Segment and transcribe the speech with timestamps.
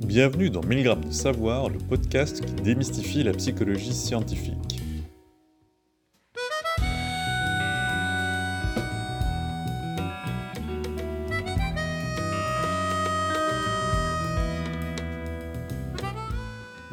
[0.00, 4.80] Bienvenue dans 1000 grammes de savoir, le podcast qui démystifie la psychologie scientifique.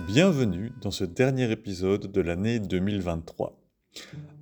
[0.08, 3.56] Bienvenue dans ce dernier épisode de l'année 2023.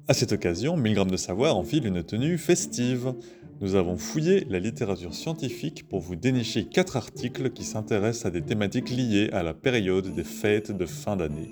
[0.10, 3.14] À cette occasion, 1000 grammes de savoir enfile une tenue festive.
[3.62, 8.42] Nous avons fouillé la littérature scientifique pour vous dénicher quatre articles qui s'intéressent à des
[8.42, 11.50] thématiques liées à la période des fêtes de fin d'année.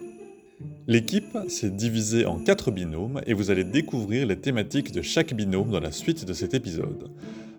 [0.85, 5.71] L'équipe s'est divisée en quatre binômes et vous allez découvrir les thématiques de chaque binôme
[5.71, 7.09] dans la suite de cet épisode.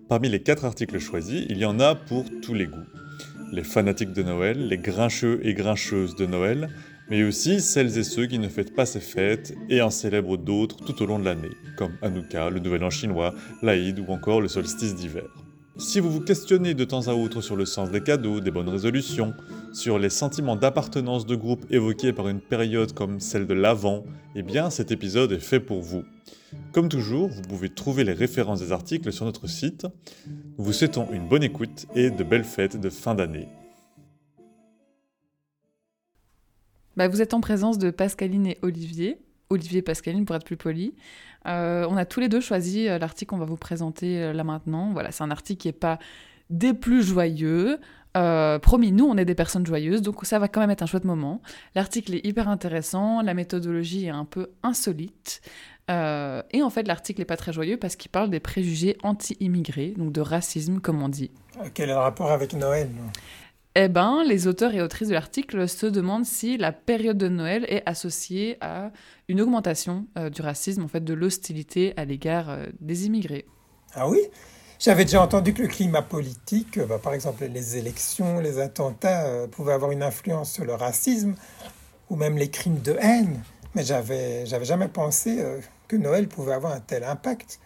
[0.09, 2.85] Parmi les quatre articles choisis, il y en a pour tous les goûts
[3.53, 6.71] les fanatiques de Noël, les grincheux et grincheuses de Noël,
[7.11, 10.77] mais aussi celles et ceux qui ne fêtent pas ces fêtes et en célèbrent d'autres
[10.77, 14.49] tout au long de l'année, comme Hanouka, le Nouvel An chinois, l'Aïd ou encore le
[14.49, 15.25] solstice d'hiver.
[15.79, 18.69] Si vous vous questionnez de temps à autre sur le sens des cadeaux, des bonnes
[18.69, 19.33] résolutions,
[19.73, 24.05] sur les sentiments d'appartenance de groupe évoqués par une période comme celle de l'Avent,
[24.35, 26.05] eh bien cet épisode est fait pour vous.
[26.73, 29.87] Comme toujours, vous pouvez trouver les références des articles sur notre site.
[30.59, 33.49] Nous vous souhaitons une bonne écoute et de belles fêtes de fin d'année.
[36.97, 39.19] Bah, vous êtes en présence de Pascaline et Olivier.
[39.51, 40.95] Olivier et Pascaline pour être plus poli.
[41.47, 44.45] Euh, on a tous les deux choisi euh, l'article qu'on va vous présenter euh, là
[44.45, 44.91] maintenant.
[44.93, 45.99] Voilà, c'est un article qui n'est pas
[46.51, 47.79] des plus joyeux.
[48.15, 51.05] promis, nous, on est des personnes joyeuses, donc ça va quand même être un chouette
[51.05, 51.41] moment.
[51.75, 55.41] L'article est hyper intéressant, la méthodologie est un peu insolite.
[55.89, 60.13] et en fait, l'article n'est pas très joyeux parce qu'il parle des préjugés anti-immigrés, donc
[60.13, 61.31] de racisme, comme on dit.
[61.73, 62.91] Quel est le rapport avec Noël
[63.75, 67.65] eh ben, les auteurs et autrices de l'article se demandent si la période de Noël
[67.69, 68.91] est associée à
[69.29, 73.47] une augmentation euh, du racisme, en fait, de l'hostilité à l'égard euh, des immigrés.
[73.95, 74.21] Ah oui?
[74.79, 79.47] J'avais déjà entendu que le climat politique, euh, bah, par exemple les élections, les attentats,
[79.49, 81.35] pouvaient avoir une influence sur le racisme
[82.11, 83.41] ou même les crimes de haine.
[83.75, 85.43] Mais j'avais, j'avais jamais pensé
[85.89, 87.59] que Noël pouvait avoir un tel impact.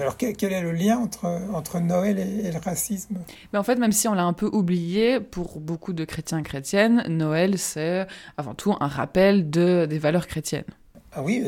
[0.00, 3.18] Alors quel, est le lien entre, entre Noël et, le racisme?
[3.52, 6.42] Mais En fait, même si on l'a un peu oublié, pour beaucoup de chrétiens et
[6.42, 8.06] chrétiennes, Noël, c'est
[8.36, 10.64] avant tout un rappel de, des valeurs chrétiennes.
[11.12, 11.44] Ah oui,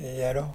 [0.00, 0.54] et, alors?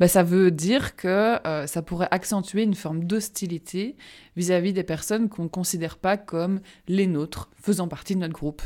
[0.00, 3.96] Ben, ça veut dire que euh, ça pourrait accentuer une forme d'hostilité
[4.34, 8.62] vis-à-vis des personnes qu'on ne considère pas comme les nôtres, faisant partie de notre groupe.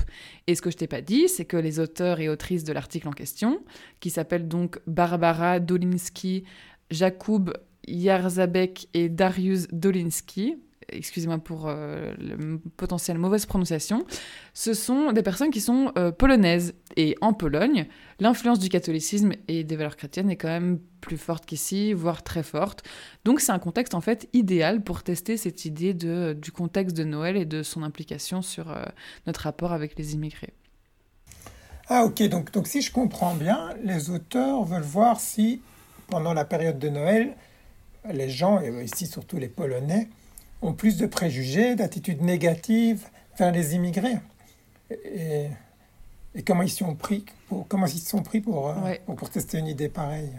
[0.47, 3.09] Et ce que je t'ai pas dit, c'est que les auteurs et autrices de l'article
[3.09, 3.61] en question,
[4.01, 6.45] qui s'appellent donc Barbara Dolinsky,
[6.91, 7.53] Jakub
[7.89, 10.57] Jarzabek et Darius Dolinski,
[10.89, 12.35] excusez-moi pour euh, la
[12.77, 14.05] potentielle mauvaise prononciation,
[14.53, 16.75] ce sont des personnes qui sont euh, polonaises.
[16.97, 17.87] Et en Pologne,
[18.21, 22.43] l'influence du catholicisme et des valeurs chrétiennes est quand même plus forte qu'ici, voire très
[22.43, 22.83] forte.
[23.25, 27.05] Donc c'est un contexte en fait idéal pour tester cette idée de, du contexte de
[27.05, 28.85] Noël et de son implication sur euh,
[29.27, 30.55] notre rapport avec les immigrés.
[31.89, 35.61] Ah ok, donc, donc si je comprends bien, les auteurs veulent voir si
[36.07, 37.35] pendant la période de Noël,
[38.13, 40.09] les gens, et ici surtout les Polonais,
[40.63, 43.05] ont plus de préjugés, d'attitudes négatives
[43.39, 44.19] vers les immigrés.
[44.91, 45.49] Et,
[46.47, 49.89] comment ils sont pris pour, comment ils sont pris pour, euh, pour, tester une idée
[49.89, 50.33] pareille?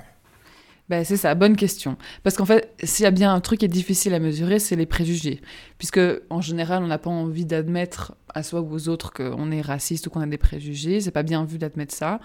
[0.87, 1.97] Ben, c'est ça, bonne question.
[2.21, 4.75] Parce qu'en fait, s'il y a bien un truc qui est difficile à mesurer, c'est
[4.75, 5.41] les préjugés.
[5.79, 9.61] Puisque, en général, on n'a pas envie d'admettre à soi ou aux autres qu'on est
[9.61, 11.01] raciste ou qu'on a des préjugés.
[11.01, 12.19] C'est pas bien vu d'admettre ça.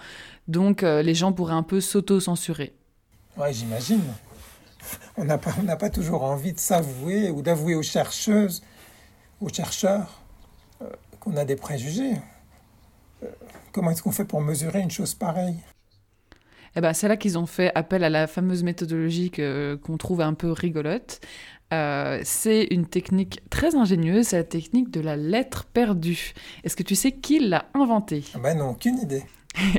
[0.47, 2.73] Donc, euh, les gens pourraient un peu s'auto-censurer.
[3.35, 4.01] Ouais, j'imagine
[5.17, 8.61] on n'a pas, pas toujours envie de s'avouer ou d'avouer aux chercheuses,
[9.39, 10.21] aux chercheurs,
[10.81, 12.13] euh, qu'on a des préjugés.
[13.23, 13.27] Euh,
[13.71, 15.57] comment est-ce qu'on fait pour mesurer une chose pareille?
[16.75, 20.33] Eh ben, c'est là qu'ils ont fait appel à la fameuse méthodologie qu'on trouve un
[20.33, 21.19] peu rigolote.
[21.73, 26.33] Euh, c'est une technique très ingénieuse, c'est la technique de la lettre perdue.
[26.63, 28.23] Est-ce que tu sais qui l'a inventée?
[28.33, 29.23] Ah Ben non, aucune idée.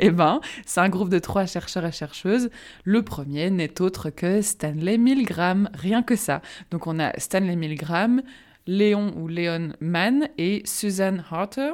[0.01, 2.51] Eh ben, c'est un groupe de trois chercheurs et chercheuses.
[2.85, 6.43] Le premier n'est autre que Stanley Milgram, rien que ça.
[6.71, 8.23] Donc on a Stanley Milgram,
[8.67, 11.73] Léon ou Léon Mann et Susan Harter.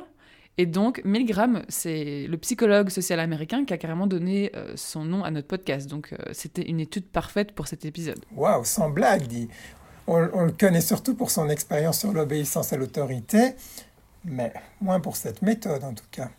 [0.61, 5.23] Et donc, Milgram, c'est le psychologue social américain qui a carrément donné euh, son nom
[5.23, 5.89] à notre podcast.
[5.89, 8.19] Donc, euh, c'était une étude parfaite pour cet épisode.
[8.35, 9.49] Waouh, sans blague, dit.
[10.09, 13.55] On, on, le connaît surtout pour son expérience sur l'obéissance à l'autorité,
[14.25, 16.31] mais moins pour cette méthode en tout cas.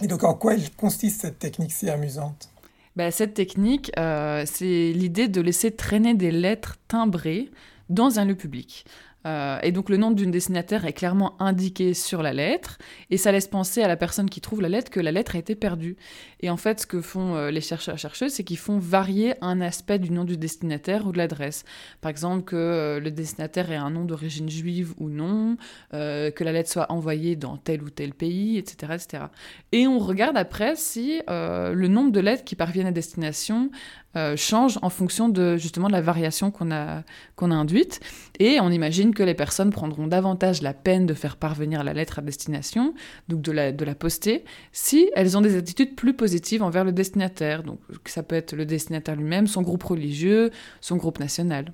[0.00, 2.48] Et donc, en quoi consiste cette technique si amusante?
[2.96, 7.50] Bah, Cette technique, euh, c'est l'idée de laisser traîner des lettres timbrées
[7.88, 8.84] dans un lieu public.
[9.26, 12.78] Euh, et donc le nom d'une destinataire est clairement indiqué sur la lettre,
[13.10, 15.38] et ça laisse penser à la personne qui trouve la lettre que la lettre a
[15.38, 15.96] été perdue.
[16.40, 19.60] Et en fait, ce que font euh, les chercheurs chercheuses, c'est qu'ils font varier un
[19.60, 21.64] aspect du nom du destinataire ou de l'adresse.
[22.00, 25.56] Par exemple, que euh, le destinataire ait un nom d'origine juive ou non,
[25.92, 28.94] que la lettre soit envoyée dans tel ou tel pays, etc.
[28.94, 29.24] etc.
[29.72, 33.70] Et on regarde après si le nombre de lettres qui parviennent à destination
[34.16, 37.02] euh, change en fonction de justement de la variation qu'on a,
[37.36, 38.00] a induite.
[38.38, 42.18] Et on imagine que les personnes prendront davantage la peine de faire parvenir la lettre
[42.18, 42.94] à destination,
[43.28, 46.92] donc de la, de la poster, si elles ont des attitudes plus positives envers le
[46.92, 47.62] destinataire.
[47.62, 50.50] Donc ça peut être le destinataire lui-même, son groupe religieux,
[50.80, 51.72] son groupe national.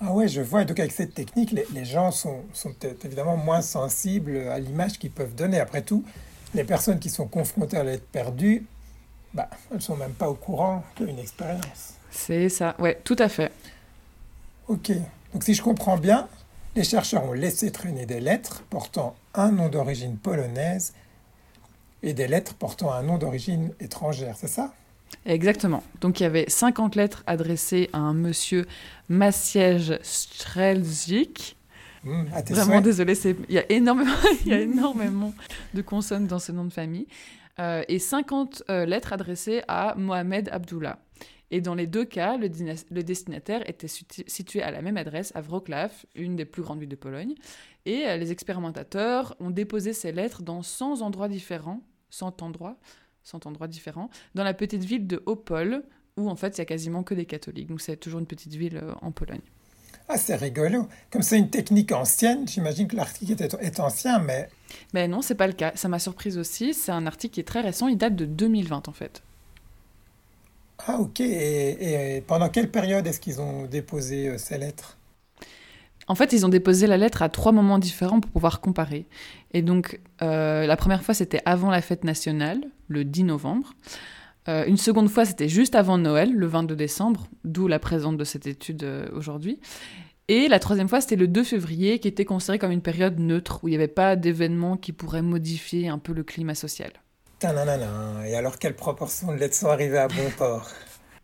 [0.00, 0.64] Ah ouais, je vois.
[0.64, 2.74] Donc avec cette technique, les, les gens sont, sont
[3.04, 5.60] évidemment moins sensibles à l'image qu'ils peuvent donner.
[5.60, 6.04] Après tout,
[6.54, 8.64] les personnes qui sont confrontées à la lettre perdue
[9.34, 11.94] bah, elles ne sont même pas au courant qu'il y a une expérience.
[12.10, 13.52] C'est ça, ouais, tout à fait.
[14.68, 14.92] Ok,
[15.32, 16.28] donc si je comprends bien,
[16.76, 20.92] les chercheurs ont laissé traîner des lettres portant un nom d'origine polonaise
[22.02, 24.72] et des lettres portant un nom d'origine étrangère, c'est ça?
[25.26, 25.82] Exactement.
[26.00, 28.66] Donc il y avait 50 lettres adressées à un monsieur
[29.08, 31.56] Maciej Strelzik.
[32.04, 34.14] Mmh, Vraiment désolé, il y, a énormément...
[34.46, 35.34] il y a énormément
[35.74, 37.06] de consonnes dans ce nom de famille.
[37.60, 40.98] Euh, et 50 euh, lettres adressées à Mohamed Abdullah.
[41.50, 42.48] Et dans les deux cas, le,
[43.02, 46.96] destinataire était situé à la même adresse, à Wrocław, une des plus grandes villes de
[46.96, 47.34] Pologne.
[47.86, 52.76] Et euh, les expérimentateurs ont déposé ces lettres dans 100 endroits différents, 100 endroits,
[53.24, 55.82] 100 endroits différents, dans la petite ville de Opole,
[56.16, 57.66] où en fait il y a quasiment que des catholiques.
[57.66, 59.42] Donc c'est toujours une petite ville en Pologne.
[60.12, 60.88] Ah, c'est rigolo.
[61.12, 64.48] Comme c'est une technique ancienne, j'imagine que l'article est, ancien, mais...
[64.92, 65.70] Mais non, c'est pas le cas.
[65.76, 66.74] Ça m'a surprise aussi.
[66.74, 67.86] C'est un article qui est très récent.
[67.86, 69.22] Il date de 2020, en fait.
[70.84, 71.20] Ah, ok.
[71.20, 74.98] Et, pendant quelle période est-ce qu'ils ont déposé euh, ces lettres?
[76.08, 79.06] En fait, ils ont déposé la lettre à trois moments différents pour pouvoir comparer.
[79.52, 83.74] Et donc, euh, la première fois, c'était avant la fête nationale, le 10 novembre.
[84.48, 88.24] Euh, une seconde fois, c'était juste avant Noël, le 22 décembre, d'où la présence de
[88.24, 89.60] cette étude euh, aujourd'hui.
[90.28, 93.62] Et la troisième fois, c'était le 2 février, qui était considéré comme une période neutre,
[93.62, 96.92] où il n'y avait pas d'événements qui pourraient modifier un peu le climat social.
[97.42, 100.68] Et alors, quelle proportion de lettres sont arrivées à bon port?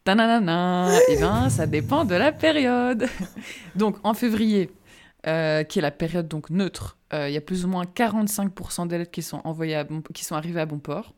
[0.04, 3.06] Tananana Eh bien, ça dépend de la période.
[3.76, 4.70] donc, en février,
[5.26, 8.98] euh, qui est la période donc neutre, il y a plus ou moins 45% des
[8.98, 9.80] lettres qui sont, envoyées
[10.12, 11.14] qui sont arrivées à bon port.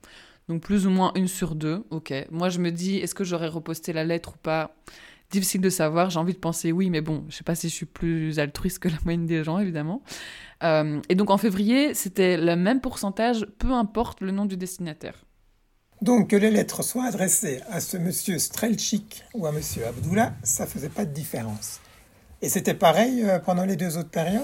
[0.48, 2.12] Donc plus ou moins une sur deux, ok.
[2.30, 4.74] Moi je me dis, est-ce que j'aurais reposté la lettre ou pas?
[5.30, 7.74] Difficile de savoir, j'ai envie de penser oui, mais bon, je sais pas si je
[7.74, 10.02] suis plus altruiste que la moyenne des gens, évidemment.
[10.62, 15.26] Euh, et donc en février, c'était le même pourcentage, peu importe le nom du destinataire.
[16.00, 20.66] Donc que les lettres soient adressées à ce monsieur Strelchik ou à monsieur Abdullah, ça
[20.66, 21.80] faisait pas de différence.
[22.40, 24.42] Et c'était pareil euh, pendant les deux autres périodes?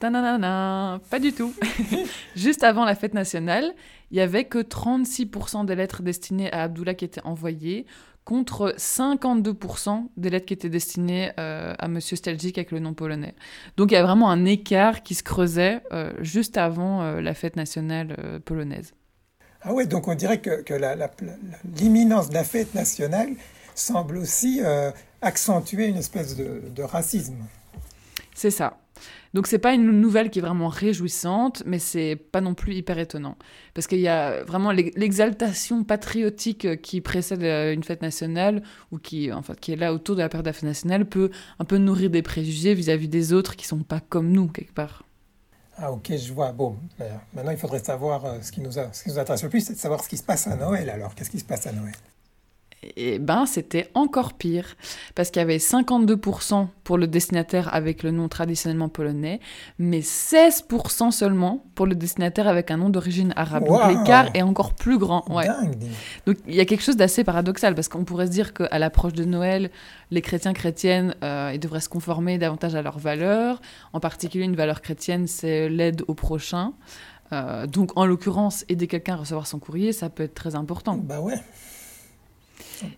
[0.00, 1.54] Tananana, pas du tout.
[2.36, 3.72] Juste avant la fête nationale,
[4.14, 7.84] il y avait que 36% des lettres destinées à Abdullah qui étaient envoyées,
[8.24, 13.34] contre 52% des lettres qui étaient destinées euh, à Monsieur Stelzik avec le nom polonais.
[13.76, 17.34] Donc il y a vraiment un écart qui se creusait euh, juste avant euh, la
[17.34, 18.94] fête nationale polonaise.
[19.62, 20.62] Ah ouais, donc on dirait que,
[21.76, 23.30] l'imminence de la fête nationale
[23.74, 24.60] semble aussi
[25.22, 27.34] accentuer une espèce de racisme.
[28.32, 28.76] C'est ça.
[29.34, 32.98] Donc c'est pas une nouvelle qui est vraiment réjouissante, mais c'est pas non plus hyper
[32.98, 33.36] étonnant.
[33.74, 39.30] Parce qu'il y a vraiment l'exaltation patriotique qui précède euh, une fête nationale, ou qui,
[39.60, 42.10] qui est là autour de la période de la fête nationale, peut un peu nourrir
[42.10, 45.02] des préjugés vis-à-vis des autres qui sont pas comme nous, quelque part.
[45.76, 46.52] Ah ok, je vois.
[46.52, 46.76] Bon,
[47.34, 49.74] maintenant il faudrait savoir euh, ce qui nous, ce qui nous intéresse le plus, c'est
[49.74, 50.88] de savoir ce qui se passe à Noël.
[50.88, 51.94] Alors, qu'est-ce qui se passe à Noël?
[52.96, 54.76] Et ben c'était encore pire,
[55.14, 59.40] parce qu'il y avait 52% pour le destinataire avec le nom traditionnellement polonais,
[59.78, 63.66] mais 16% seulement pour le destinataire avec un nom d'origine arabe.
[63.66, 65.24] Donc l'écart est encore plus grand.
[65.30, 65.46] Ouais.
[66.26, 69.14] Donc il y a quelque chose d'assez paradoxal, parce qu'on pourrait se dire qu'à l'approche
[69.14, 69.70] de Noël,
[70.10, 73.60] les chrétiens chrétiennes euh, ils devraient se conformer davantage à leurs valeurs.
[73.92, 76.72] En particulier, une valeur chrétienne, c'est l'aide au prochain.
[77.32, 80.96] Euh, donc en l'occurrence, aider quelqu'un à recevoir son courrier, ça peut être très important.
[80.96, 81.34] Bah ouais.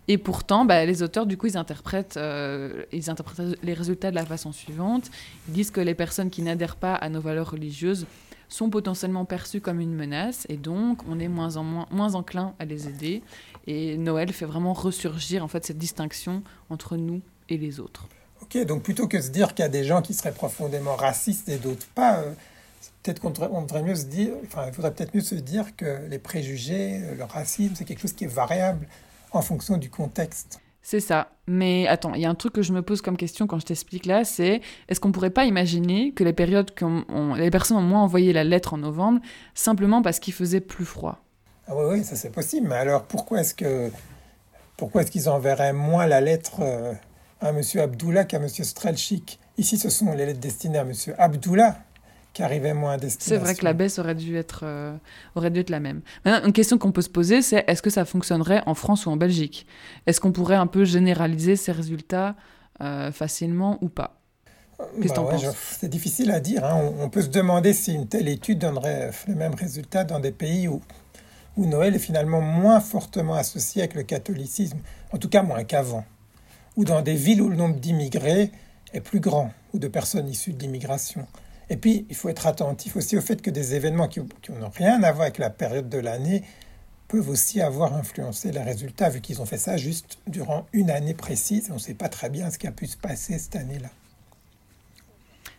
[0.08, 4.16] Et pourtant, bah, les auteurs, du coup, ils interprètent, euh, ils interprètent les résultats de
[4.16, 5.10] la façon suivante.
[5.48, 8.06] Ils disent que les personnes qui n'adhèrent pas à nos valeurs religieuses
[8.48, 12.54] sont potentiellement perçues comme une menace et donc on est moins, en moins, moins enclin
[12.58, 13.22] à les aider.
[13.66, 18.06] Et Noël fait vraiment ressurgir en fait cette distinction entre nous et les autres.
[18.42, 20.94] Ok, donc plutôt que de se dire qu'il y a des gens qui seraient profondément
[20.94, 22.32] racistes et d'autres pas, euh,
[23.02, 26.18] peut-être qu'on devrait, mieux se dire, enfin, il faudrait peut-être mieux se dire que les
[26.18, 28.86] préjugés, le racisme, c'est quelque chose qui est variable
[29.36, 30.60] en fonction du contexte.
[30.82, 31.30] C'est ça.
[31.48, 33.66] Mais attends, il y a un truc que je me pose comme question quand je
[33.66, 36.84] t'explique là, c'est est-ce qu'on pourrait pas imaginer que les périodes que
[37.36, 39.20] les personnes ont moins envoyé la lettre en novembre
[39.54, 41.18] simplement parce qu'il faisait plus froid?
[41.66, 42.68] Ah oui, oui, ça c'est possible.
[42.68, 43.90] Mais alors pourquoi est-ce que
[44.76, 46.92] pourquoi est-ce qu'ils enverraient moins la lettre euh,
[47.40, 47.62] à M.
[47.80, 48.48] Abdullah qu'à M.
[48.48, 49.40] Strelchik?
[49.58, 50.92] Ici, ce sont les lettres destinées à M.
[51.18, 51.78] Abdullah
[52.36, 53.34] qui arrivaient moins à destination.
[53.34, 54.94] C'est vrai que la baisse aurait dû être, euh,
[55.36, 56.02] aurait dû être la même.
[56.22, 59.10] Maintenant, une question qu'on peut se poser, c'est est-ce que ça fonctionnerait en France ou
[59.10, 59.66] en Belgique?
[60.06, 62.36] Est-ce qu'on pourrait un peu généraliser ces résultats
[62.82, 64.20] euh, facilement ou pas?
[65.00, 65.46] Qu'est-ce que bah penses?
[65.80, 66.62] C'est difficile à dire.
[66.62, 66.92] Hein.
[67.00, 70.68] On, peut se demander si une telle étude donnerait les mêmes résultats dans des pays
[70.68, 70.82] où,
[71.56, 74.76] où Noël est finalement moins fortement associé avec le catholicisme,
[75.10, 76.04] en tout cas moins qu'avant,
[76.76, 78.52] ou dans des villes où le nombre d'immigrés
[78.92, 81.26] est plus grand, ou de personnes issues de l'immigration.
[81.68, 85.02] Et puis, il faut être attentif aussi au fait que des événements qui, n'ont rien
[85.02, 86.44] à voir avec la période de l'année
[87.08, 91.14] peuvent aussi avoir influencé les résultats, vu qu'ils ont fait ça juste durant une année
[91.14, 91.68] précise.
[91.70, 93.90] On ne sait pas très bien ce qui a pu se passer cette année-là.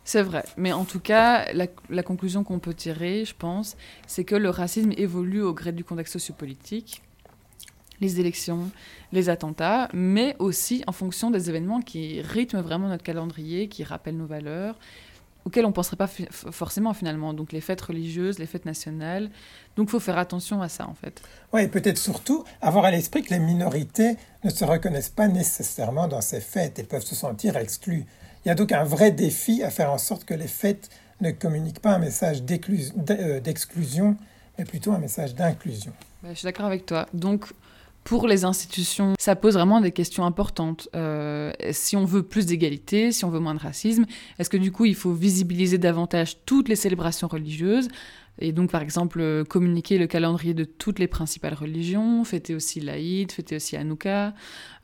[0.04, 3.76] C'est vrai, mais en tout cas, la, conclusion qu'on peut tirer, je pense,
[4.08, 7.02] c'est que le racisme évolue au gré du contexte sociopolitique,
[8.00, 8.72] les élections,
[9.12, 14.16] les attentats, mais aussi en fonction des événements qui rythment vraiment notre calendrier, qui rappellent
[14.16, 14.80] nos valeurs,
[15.48, 17.34] auxquelles on ne penserait pas forcément finalement.
[17.34, 19.30] Donc les fêtes religieuses, les fêtes nationales.
[19.78, 21.22] Donc il faut faire attention à ça en fait.
[21.54, 26.10] Oui, et peut-être surtout avoir à l'esprit que les minorités ne se reconnaissent pas nécessairement
[26.10, 28.06] dans ces fêtes et peuvent se sentir exclues.
[28.44, 30.90] Il y a donc un vrai défi à faire en sorte que les fêtes
[31.22, 32.44] ne communiquent pas un message
[33.10, 34.18] euh, d'exclusion,
[34.58, 35.94] mais plutôt un message d'inclusion.
[36.28, 37.08] je suis d'accord avec toi.
[37.14, 37.46] Donc
[38.08, 40.88] pour les institutions, ça pose vraiment des questions importantes.
[40.96, 44.06] Euh, si on veut plus d'égalité, si on veut moins de racisme,
[44.40, 47.90] est-ce que du coup il faut visibiliser davantage toutes les célébrations religieuses
[48.40, 52.80] et donc, par exemple, euh, communiquer le calendrier de toutes les principales religions, fêter aussi
[52.80, 54.36] l'Aïd, fêter aussi Hanouka.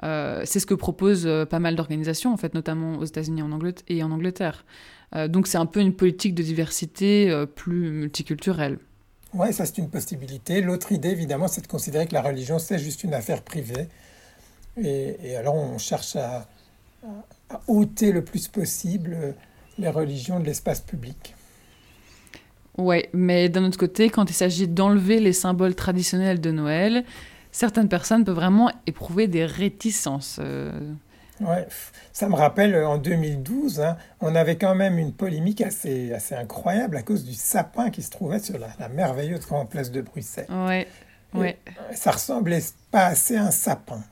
[0.01, 3.41] Euh, c'est ce que proposent pas mal d'organisations, en fait, notamment aux États-Unis
[3.89, 4.65] et en Angleterre.
[5.29, 8.79] donc, c'est un peu une politique de diversité plus multiculturelle.
[9.33, 10.61] Oui, ça c'est une possibilité.
[10.61, 13.87] L'autre idée, évidemment, c'est de considérer que la religion, c'est juste une affaire privée.
[14.77, 16.47] Et, alors on cherche à,
[17.67, 19.35] ôter le plus possible
[19.77, 21.35] les religions de l'espace public.
[22.77, 27.03] Oui, mais d'un autre côté, quand il s'agit d'enlever les symboles traditionnels de Noël,
[27.51, 30.39] certaines personnes peuvent vraiment éprouver des réticences.
[30.41, 30.71] Euh,
[31.41, 31.67] Ouais,
[32.11, 36.95] ça me rappelle en 2012, hein, on avait quand même une polémique assez, assez incroyable
[36.95, 40.47] à cause du sapin qui se trouvait sur la, merveilleuse grande place de Bruxelles.
[40.49, 40.87] Ouais,
[41.33, 41.57] ouais.
[41.95, 42.61] Ça ressemblait
[42.91, 44.03] pas assez à un sapin.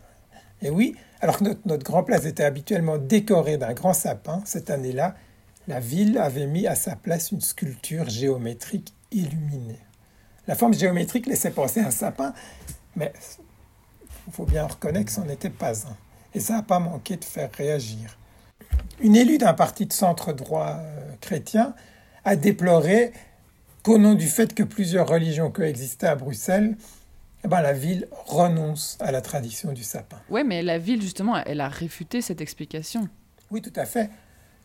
[0.63, 4.71] Et oui, alors que notre, notre grand place était habituellement décorée d'un grand sapin, cette
[4.71, 5.15] année-là,
[5.67, 9.79] la ville avait mis à sa place une sculpture géométrique illuminée.
[10.47, 12.33] La forme géométrique laissait penser à un sapin,
[12.95, 13.13] mais
[14.27, 15.95] il faut bien reconnaître que ce n'en était pas un
[16.33, 18.17] et ça n'a pas manqué de faire réagir.
[19.01, 21.73] Une élue d'un parti de centre droit euh, chrétien
[22.23, 23.11] a déploré
[23.83, 26.77] qu'au nom du fait que plusieurs religions coexistaient à Bruxelles,
[27.43, 30.17] eh ben, la ville renonce à la tradition du sapin.
[30.29, 33.09] Oui, mais la ville, justement, elle a réfuté cette explication.
[33.49, 34.09] Oui, tout à fait.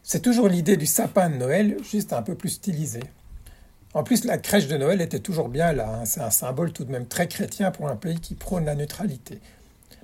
[0.02, 3.00] C'est toujours l'idée du sapin de Noël, juste un peu plus stylisé.
[3.94, 5.88] En plus, la crèche de Noël était toujours bien là.
[5.88, 6.04] Hein.
[6.04, 9.40] C'est un symbole tout de même très chrétien pour un pays qui prône la neutralité.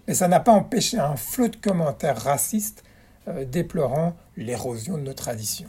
[0.08, 2.82] Mais ça n'a pas empêché un flot de commentaires racistes
[3.28, 5.68] euh, déplorant l'érosion de nos traditions.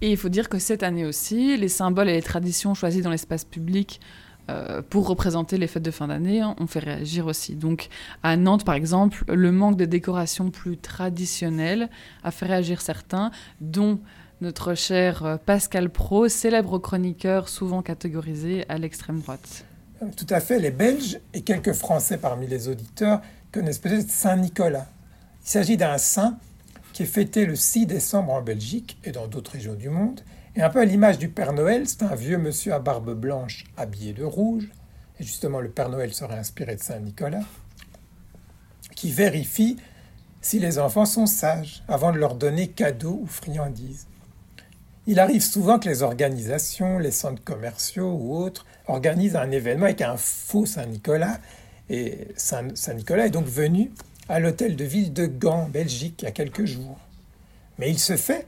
[0.00, 3.10] Et il faut dire que cette année aussi, les symboles et les traditions choisis dans
[3.10, 4.00] l'espace public
[4.48, 7.54] euh, pour représenter les fêtes de fin d'année hein, ont fait réagir aussi.
[7.54, 7.88] Donc
[8.22, 11.90] à Nantes, par exemple, le manque de décorations plus traditionnelles
[12.24, 14.00] a fait réagir certains, dont
[14.40, 19.64] notre cher euh, Pascal Pro, célèbre chroniqueur souvent catégorisé à l'extrême droite.
[20.16, 20.58] Tout à fait.
[20.58, 23.20] Les Belges et quelques Français parmi les auditeurs
[23.52, 24.86] connaissent peut-être Saint-Nicolas.
[25.44, 26.38] Il s'agit d'un saint
[26.94, 30.22] qui est fêté le 6 décembre en Belgique et dans d'autres régions du monde.
[30.56, 33.64] Et un peu à l'image du Père Noël, c'est un vieux monsieur à barbe blanche
[33.76, 34.70] habillé de rouge.
[35.18, 37.44] Et justement, le Père Noël serait inspiré de Saint-Nicolas,
[38.96, 39.76] qui vérifie
[40.40, 44.06] si les enfants sont sages avant de leur donner cadeaux ou friandises.
[45.06, 50.02] Il arrive souvent que les organisations, les centres commerciaux ou autres organisent un événement avec
[50.02, 51.38] un faux Saint-Nicolas.
[51.88, 53.90] Et Saint-Nicolas est donc venu
[54.28, 56.98] à l'hôtel de ville de Gand, Belgique, il y a quelques jours.
[57.78, 58.46] Mais il se fait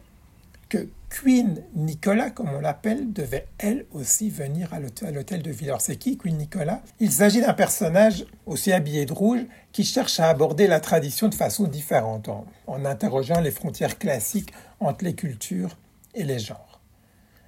[0.68, 5.68] que Queen Nicolas, comme on l'appelle, devait elle aussi venir à l'hôtel de ville.
[5.68, 6.82] Alors c'est qui Queen Nicolas?
[7.00, 9.40] Il s'agit d'un personnage aussi habillé de rouge
[9.72, 14.52] qui cherche à aborder la tradition de façon différente, en, en interrogeant les frontières classiques
[14.80, 15.76] entre les cultures
[16.14, 16.80] et les genres.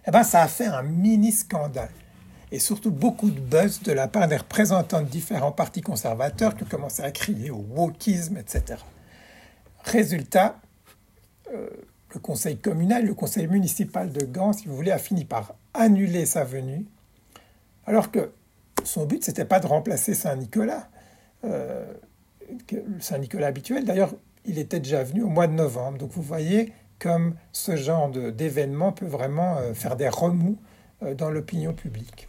[0.07, 1.89] Eh bien, ça a fait un mini scandale.
[2.55, 6.65] Et surtout beaucoup de buzz de la part des représentants de différents partis conservateurs qui
[6.65, 8.79] commencé à crier au wokisme, etc.
[9.83, 10.61] Résultat,
[11.53, 11.69] euh,
[12.15, 16.27] le conseil communal, le conseil municipal de Gand, si vous voulez, a fini par annuler
[16.27, 16.87] sa venue,
[17.87, 18.31] alors que
[18.85, 20.89] son but, c'était pas de remplacer Saint-Nicolas,
[21.43, 21.93] euh,
[22.71, 23.85] le Saint-Nicolas habituel.
[23.85, 25.99] D'ailleurs, il était déjà venu au mois de novembre.
[25.99, 30.57] Donc vous voyez comme ce genre d'événement peut vraiment euh, faire des remous
[31.19, 32.29] dans l'opinion publique.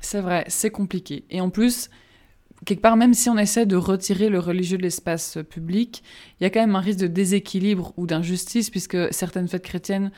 [0.00, 1.24] C'est vrai, c'est compliqué.
[1.30, 1.90] Et en plus,
[2.64, 6.02] quelque part, même si on essaie de retirer le religieux de l'espace public,
[6.40, 10.10] il y a quand même un risque de déséquilibre ou d'injustice, puisque certaines fêtes chrétiennes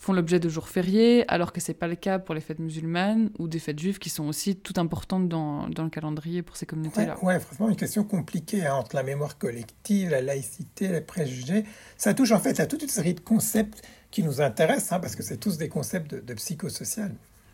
[0.00, 2.58] font l'objet de jours fériés, alors que ce n'est pas le cas pour les fêtes
[2.58, 6.64] musulmanes ou des fêtes juives qui sont aussi tout importantes dans, le calendrier pour ces
[6.64, 7.16] communautés-là.
[7.20, 11.64] Oui, ouais, franchement, une question compliquée hein, entre la mémoire collective, la laïcité, les préjugés.
[11.98, 15.16] Ça touche en fait à toute une série de concepts qui nous intéressent, hein, parce
[15.16, 17.12] que c'est tous des concepts de, de psychosocial.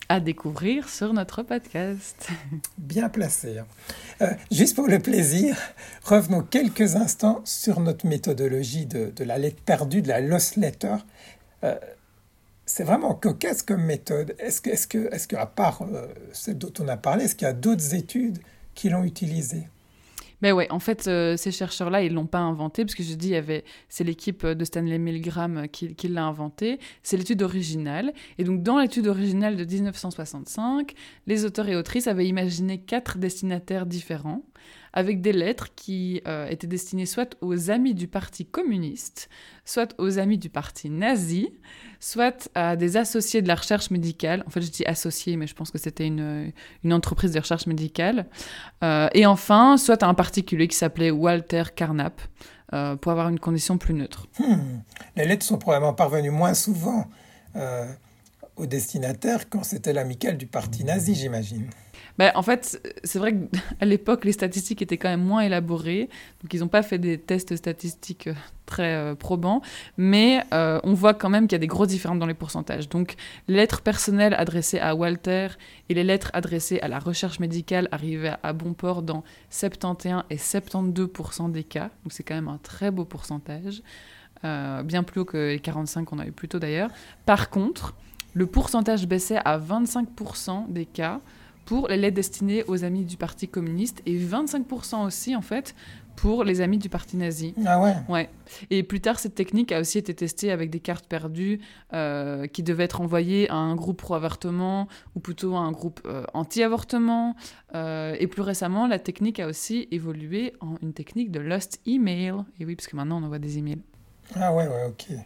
[0.08, 2.28] À découvrir sur notre podcast.
[2.78, 3.58] Bien placé.
[3.58, 3.66] Hein.
[4.22, 5.56] Euh, juste pour le plaisir,
[6.04, 10.96] revenons quelques instants sur notre méthodologie de, la lettre perdue, de la lost letter.
[11.64, 11.74] Euh,
[12.66, 14.36] c'est vraiment cocasse comme méthode.
[14.38, 16.06] Est-ce que, est-ce que, est-ce qu'à part euh,
[16.54, 18.38] dont on a parlé, est-ce qu'il y a d'autres études
[18.74, 19.68] qui l'ont utilisée?
[20.42, 23.34] Ben ouais, en fait, euh, ces chercheurs-là, ils l'ont pas inventé, parce que je dis,
[23.88, 26.78] c'est l'équipe de Stanley Milgram qui, qui l'a inventé.
[27.02, 28.12] C'est l'étude originale.
[28.38, 30.92] Et donc, dans l'étude originale de 1965,
[31.26, 34.42] les auteurs et autrices avaient imaginé quatre destinataires différents
[34.96, 39.28] avec des lettres qui euh, étaient destinées soit aux amis du Parti communiste,
[39.66, 41.50] soit aux amis du Parti nazi,
[42.00, 44.42] soit à des associés de la recherche médicale.
[44.46, 46.52] En fait, je dis associés, mais je pense que c'était une,
[46.90, 48.26] entreprise de recherche médicale.
[48.82, 52.22] Euh, et enfin, soit à un particulier qui s'appelait Walter Carnap,
[52.72, 54.26] euh, pour avoir une condition plus neutre.
[54.40, 54.80] Hmm.
[55.14, 57.06] Les lettres sont probablement parvenues moins souvent
[58.56, 61.70] aux destinataires quand c'était l'amical du parti nazi, j'imagine.
[62.18, 66.08] Bah, en fait, c'est vrai qu'à l'époque, les statistiques étaient quand même moins élaborées.
[66.42, 69.60] Donc, ils n'ont pas fait des tests statistiques euh, très euh, probants.
[69.98, 72.88] Mais euh, on voit quand même qu'il y a des grosses différences dans les pourcentages.
[72.88, 73.16] Donc,
[73.48, 75.48] les lettres personnelles adressées à Walter
[75.88, 80.36] et les lettres adressées à la recherche médicale arrivaient à bon port dans 71 et
[80.36, 81.90] 72% des cas.
[82.02, 83.82] Donc, c'est quand même un très beau pourcentage.
[84.42, 86.90] bien plus haut que les 45 qu'on a eu plus tôt d'ailleurs.
[87.26, 87.94] Par contre,
[88.32, 91.20] le pourcentage baissait à 25% des cas
[91.66, 95.74] pour les lettres destinées aux amis du Parti communiste et 25% aussi, en fait,
[96.14, 97.54] pour les amis du parti nazi.
[97.66, 98.30] Ah ouais Ouais.
[98.70, 101.60] Et plus tard, cette technique a aussi été testée avec des cartes perdues
[101.92, 106.24] euh, qui devaient être envoyées à un groupe pro-avortement ou plutôt à un groupe euh,
[106.32, 107.36] anti-avortement.
[107.74, 112.36] Euh, et plus récemment, la technique a aussi évolué en une technique de lost email.
[112.58, 113.82] Et oui, parce que maintenant, on envoie des emails.
[114.34, 115.16] Ah ouais, ouais, ok.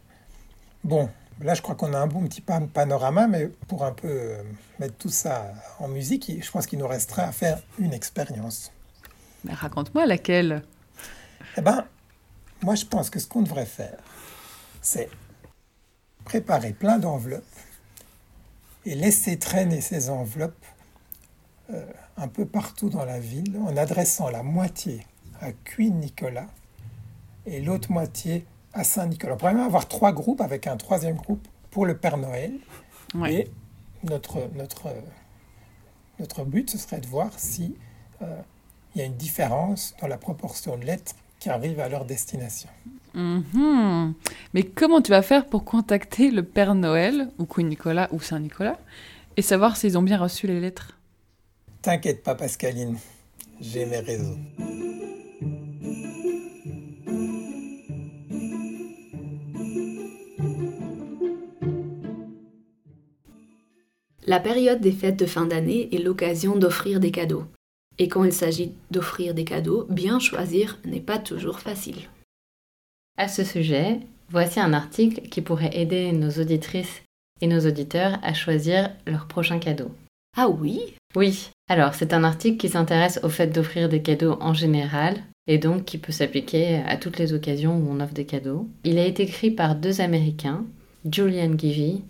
[0.83, 1.09] Bon,
[1.43, 4.43] Là, je crois qu'on a un bon petit panorama, mais pour un peu euh,
[4.79, 8.71] mettre tout ça en musique, je pense qu'il nous resterait à faire une expérience.
[9.49, 10.63] Raconte-moi laquelle
[11.57, 11.87] Eh bien,
[12.63, 13.97] moi, je pense que ce qu'on devrait faire,
[14.83, 15.09] c'est
[16.25, 17.43] préparer plein d'enveloppes
[18.85, 20.65] et laisser traîner ces enveloppes
[21.73, 21.85] euh,
[22.19, 25.07] un peu partout dans la ville en adressant la moitié
[25.41, 26.49] à Queen Nicolas
[27.47, 29.35] et l'autre moitié à Saint-Nicolas.
[29.35, 32.53] On pourrait même avoir trois groupes avec un troisième groupe pour le Père Noël.
[33.29, 33.49] Et
[34.05, 34.89] notre, notre,
[36.19, 37.75] notre but, ce serait de voir si
[38.23, 38.41] euh,
[38.95, 42.69] il y a une différence dans la proportion de lettres qui arrivent à leur destination.
[43.15, 44.15] Mhm.
[44.55, 48.79] Mais comment tu vas faire pour contacter le Père Noël, ou Queen Nicolas, ou Saint-Nicolas,
[49.37, 50.97] et savoir s'ils ont bien reçu les lettres?
[51.83, 52.99] T'inquiète pas, Pascaline,
[53.61, 54.37] j'ai mes réseaux.
[64.31, 67.47] La période des fêtes de fin d'année est l'occasion d'offrir des cadeaux.
[67.99, 71.97] Et quand il s'agit d'offrir des cadeaux, bien choisir n'est pas toujours facile.
[73.19, 77.03] À ce sujet, voici un article qui pourrait aider nos auditrices
[77.41, 79.91] et nos auditeurs à choisir leur prochain cadeau.
[80.37, 80.95] Ah oui?
[81.17, 81.51] Oui.
[81.69, 85.17] Alors, c'est un article qui s'intéresse au fait d'offrir des cadeaux en général
[85.49, 88.69] et donc qui peut s'appliquer à toutes les occasions où on offre des cadeaux.
[88.85, 90.65] Il a été écrit par deux Américains,
[91.05, 92.03] Julian Givey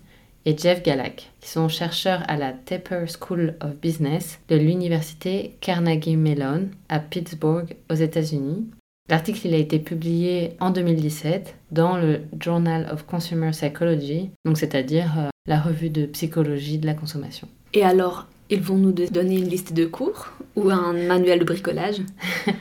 [0.45, 6.17] et Jeff Gallak, qui sont chercheurs à la Tepper School of Business de l'université Carnegie
[6.17, 8.67] Mellon à Pittsburgh aux États-Unis.
[9.09, 15.13] L'article il a été publié en 2017 dans le Journal of Consumer Psychology, donc c'est-à-dire
[15.17, 17.47] euh, la revue de psychologie de la consommation.
[17.73, 22.01] Et alors, ils vont nous donner une liste de cours ou un manuel de bricolage?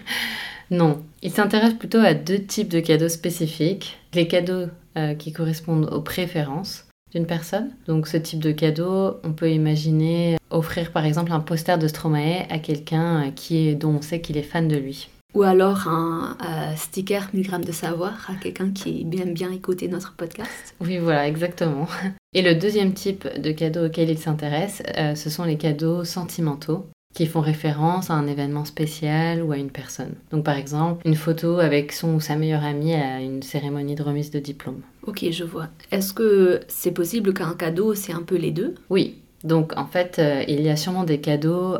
[0.70, 3.98] Non, ils s'intéressent plutôt à deux types de cadeaux spécifiques.
[4.14, 7.70] Les cadeaux euh, qui correspondent aux préférences d'une personne.
[7.86, 12.46] Donc ce type de cadeau, on peut imaginer offrir par exemple un poster de Stromae
[12.50, 15.08] à quelqu'un qui est, dont on sait qu'il est fan de lui.
[15.34, 19.86] Ou alors un euh, sticker 1000 grammes de savoir à quelqu'un qui aime bien écouter
[19.86, 20.74] notre podcast.
[20.80, 21.86] Oui, voilà, exactement.
[22.32, 26.86] Et le deuxième type de cadeau auquel il s'intéresse, euh, ce sont les cadeaux sentimentaux
[27.14, 30.14] qui font référence à un événement spécial ou à une personne.
[30.30, 34.02] Donc par exemple, une photo avec son ou sa meilleure amie à une cérémonie de
[34.02, 34.80] remise de diplôme.
[35.06, 35.68] Ok, je vois.
[35.90, 38.74] Est-ce que c'est possible qu'un cadeau, c'est un peu les deux?
[38.90, 39.16] Oui.
[39.42, 41.78] Donc en fait, euh, il y a sûrement des cadeaux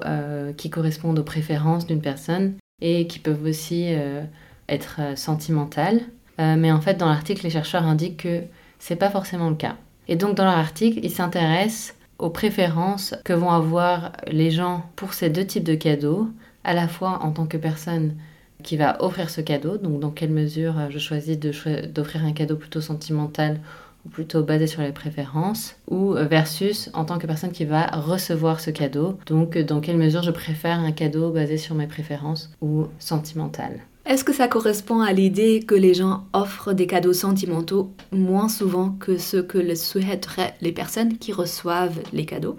[0.56, 4.22] qui correspondent aux préférences d'une personne et qui peuvent aussi euh,
[4.68, 6.00] être euh, sentimentales.
[6.40, 8.42] Euh, mais en fait, dans l'article, les chercheurs indiquent que
[8.78, 9.76] c'est pas forcément le cas.
[10.08, 15.14] Et donc, dans leur article, ils s'intéressent aux préférences que vont avoir les gens pour
[15.14, 16.28] ces deux types de cadeaux,
[16.64, 18.14] à la fois en tant que personne
[18.62, 22.80] qui va offrir ce cadeau, donc dans quelle mesure je choisis d'offrir un cadeau plutôt
[22.80, 23.60] sentimental
[24.06, 28.60] ou plutôt basé sur les préférences, ou versus en tant que personne qui va recevoir
[28.60, 32.86] ce cadeau, donc dans quelle mesure je préfère un cadeau basé sur mes préférences ou
[32.98, 33.80] sentimental.
[34.06, 38.90] Est-ce que ça correspond à l'idée que les gens offrent des cadeaux sentimentaux moins souvent
[38.90, 42.56] que ce que le souhaiteraient les personnes qui reçoivent les cadeaux?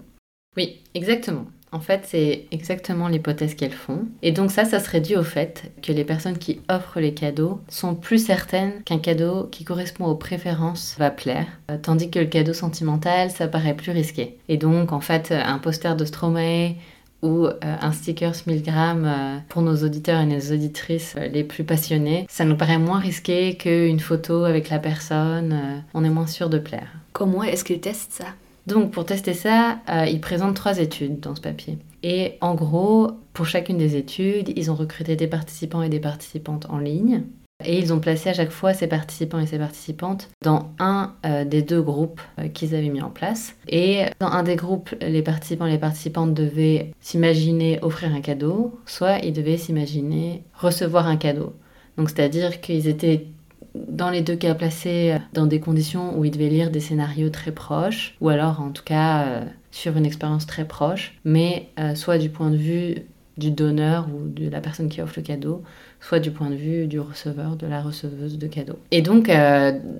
[0.56, 1.46] Oui, exactement.
[1.74, 4.06] En fait, c'est exactement l'hypothèse qu'elles font.
[4.20, 7.60] Et donc ça, ça serait dû au fait que les personnes qui offrent les cadeaux
[7.68, 12.26] sont plus certaines qu'un cadeau qui correspond aux préférences va plaire, euh, tandis que le
[12.26, 14.36] cadeau sentimental, ça paraît plus risqué.
[14.48, 16.74] Et donc, en fait, un poster de Stromae
[17.22, 21.64] ou euh, un sticker 1000 grammes euh, pour nos auditeurs et nos auditrices les plus
[21.64, 26.50] passionnés, ça nous paraît moins risqué qu'une photo avec la personne, on est moins sûr
[26.50, 26.88] de plaire.
[27.12, 28.26] Comment est-ce qu'ils testent ça?
[28.66, 31.78] Donc pour tester ça, euh, ils présentent trois études dans ce papier.
[32.02, 36.66] Et en gros, pour chacune des études, ils ont recruté des participants et des participantes
[36.68, 37.22] en ligne.
[37.64, 41.44] Et ils ont placé à chaque fois ces participants et ces participantes dans un euh,
[41.44, 43.54] des deux groupes euh, qu'ils avaient mis en place.
[43.68, 48.78] Et dans un des groupes, les participants et les participantes devaient s'imaginer offrir un cadeau,
[48.86, 51.54] soit ils devaient s'imaginer recevoir un cadeau.
[51.96, 53.26] Donc c'est-à-dire qu'ils étaient
[53.74, 57.30] dans les deux cas placés euh, dans des conditions où il devait lire des scénarios
[57.30, 62.28] très proches, ou alors en tout cas sur une expérience très proche, mais soit du
[62.28, 62.96] point de vue
[63.38, 65.62] du donneur ou de la personne qui offre le cadeau,
[66.02, 68.78] soit du point de vue du receveur, de la receveuse de cadeaux.
[68.90, 69.30] Et donc,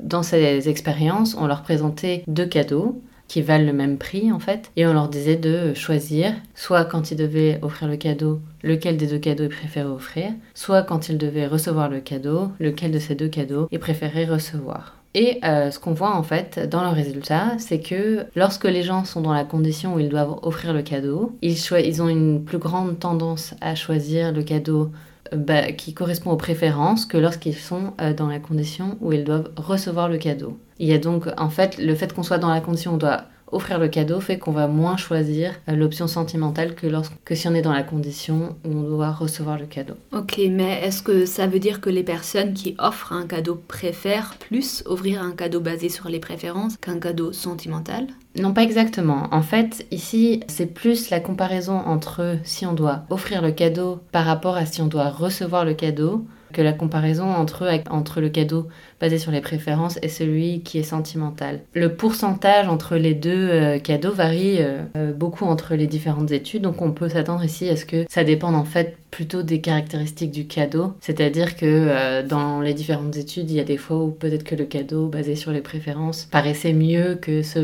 [0.03, 3.01] dans ces expériences, on leur présentait deux cadeaux
[3.33, 4.71] qui valent le même prix en fait.
[4.77, 9.07] Et on leur disait de choisir, soit quand ils devaient offrir le cadeau, lequel des
[9.07, 13.15] deux cadeaux ils préféraient offrir, soit quand ils devaient recevoir le cadeau, lequel de ces
[13.15, 14.99] deux cadeaux ils préféraient recevoir.
[15.15, 19.07] Et euh, ce qu'on voit en fait dans le résultat, c'est que lorsque les gens
[19.07, 22.59] sont dans la condition où ils doivent offrir le cadeau, ils, ils ont une plus
[22.59, 27.95] grande tendance à choisir le cadeau euh, bah, qui correspond aux préférences que lorsqu'ils sont
[28.01, 30.59] euh, dans la condition où ils doivent recevoir le cadeau.
[30.79, 32.99] Il y a donc, en fait, le fait qu'on soit dans la condition où on
[32.99, 37.49] doit offrir le cadeau fait qu'on va moins choisir euh, l'option sentimentale que, lorsque, si
[37.49, 39.95] on est dans la condition où on doit recevoir le cadeau.
[40.13, 44.35] Ok, mais est-ce que ça veut dire que les personnes qui offrent un cadeau préfèrent
[44.39, 48.07] plus offrir un cadeau basé sur les préférences qu'un cadeau sentimental?
[48.39, 49.29] Non, pas exactement.
[49.31, 54.25] En fait, ici, c'est plus la comparaison entre si on doit offrir le cadeau par
[54.25, 58.69] rapport à si on doit recevoir le cadeau que la comparaison entre, entre le cadeau
[59.01, 61.61] basé sur les préférences et celui qui est sentimental.
[61.75, 66.63] Le pourcentage entre les deux euh, cadeaux varie euh, euh, beaucoup entre les différentes études,
[66.63, 70.33] donc on peut s'attendre ici à ce que ça dépende en fait plutôt des caractéristiques
[70.33, 74.43] du cadeau, c'est-à-dire que dans les différentes études, il y a des fois où peut-être
[74.43, 77.61] que le cadeau basé sur les préférences paraissait mieux que ce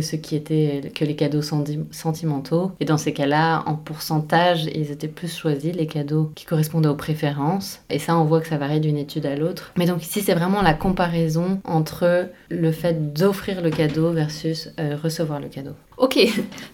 [0.00, 2.72] ce qui était que les cadeaux sentimentaux.
[2.80, 6.94] Et dans ces cas-là, en pourcentage, ils étaient plus choisis les cadeaux qui correspondaient aux
[6.94, 7.80] préférences.
[7.90, 9.72] Et ça, on voit que ça varie d'une étude à l'autre.
[9.76, 14.96] Mais donc ici, c'est vraiment la comparaison entre le fait d'offrir le cadeau versus euh,
[15.02, 15.72] recevoir le cadeau.
[15.96, 16.18] Ok,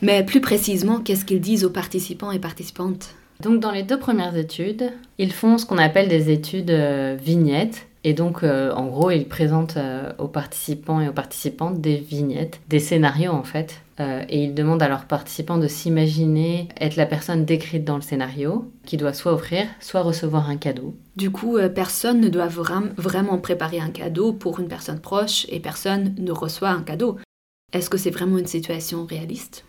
[0.02, 3.14] mais plus précisément, qu'est-ce qu'ils disent aux participants et participantes?
[3.40, 7.86] Donc dans les deux premières études, ils font ce qu'on appelle des études euh, vignettes.
[8.06, 12.60] Et donc, euh, en gros, ils présentent euh, aux participants et aux participantes des vignettes,
[12.68, 13.80] des scénarios en fait.
[14.28, 18.68] Et ils demandent à leurs participants de s'imaginer être la personne décrite dans le scénario,
[18.84, 20.96] qui doit soit offrir, soit recevoir un cadeau.
[21.14, 26.12] Du coup, personne ne doit vraiment préparer un cadeau pour une personne proche et personne
[26.18, 27.18] ne reçoit un cadeau.
[27.72, 29.64] Est-ce que c'est vraiment une situation réaliste?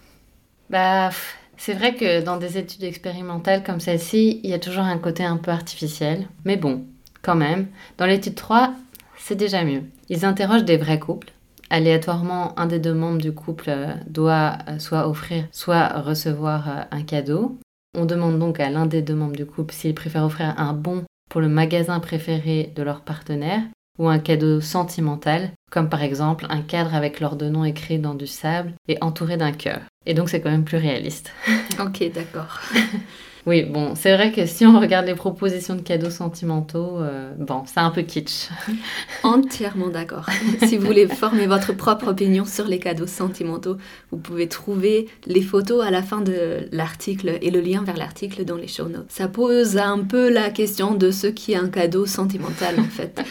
[0.71, 1.11] Bah,
[1.57, 5.23] c'est vrai que dans des études expérimentales comme celle-ci, il y a toujours un côté
[5.23, 6.27] un peu artificiel.
[6.43, 6.85] Mais bon,
[7.21, 7.67] quand même.
[7.97, 8.73] Dans l'étude 3,
[9.17, 9.83] c'est déjà mieux.
[10.09, 11.31] Ils interrogent des vrais couples.
[11.69, 16.81] Aléatoirement, un des deux membres du couple euh, doit euh, soit offrir, soit recevoir euh,
[16.91, 17.57] un cadeau.
[17.97, 21.03] On demande donc à l'un des deux membres du couple s'il préfère offrir un bon
[21.29, 23.61] pour le magasin préféré de leur partenaire
[23.97, 28.13] ou un cadeau sentimental, comme par exemple un cadre avec leur de nom écrit dans
[28.13, 29.81] du sable et entouré d'un cœur.
[30.05, 31.31] Et donc c'est quand même plus réaliste.
[31.79, 32.61] Ok, d'accord.
[33.47, 37.61] Oui, bon, c'est vrai que si on regarde les propositions de cadeaux sentimentaux, euh, bon,
[37.67, 38.49] c'est un peu kitsch.
[39.23, 40.25] Entièrement d'accord.
[40.65, 43.77] si vous voulez former votre propre opinion sur les cadeaux sentimentaux,
[44.11, 48.45] vous pouvez trouver les photos à la fin de l'article et le lien vers l'article
[48.45, 49.11] dans les show notes.
[49.11, 53.21] Ça pose un peu la question de ce qui est un cadeau sentimental en fait.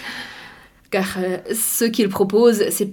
[0.91, 2.93] Car euh, ce qu'il propose, c'est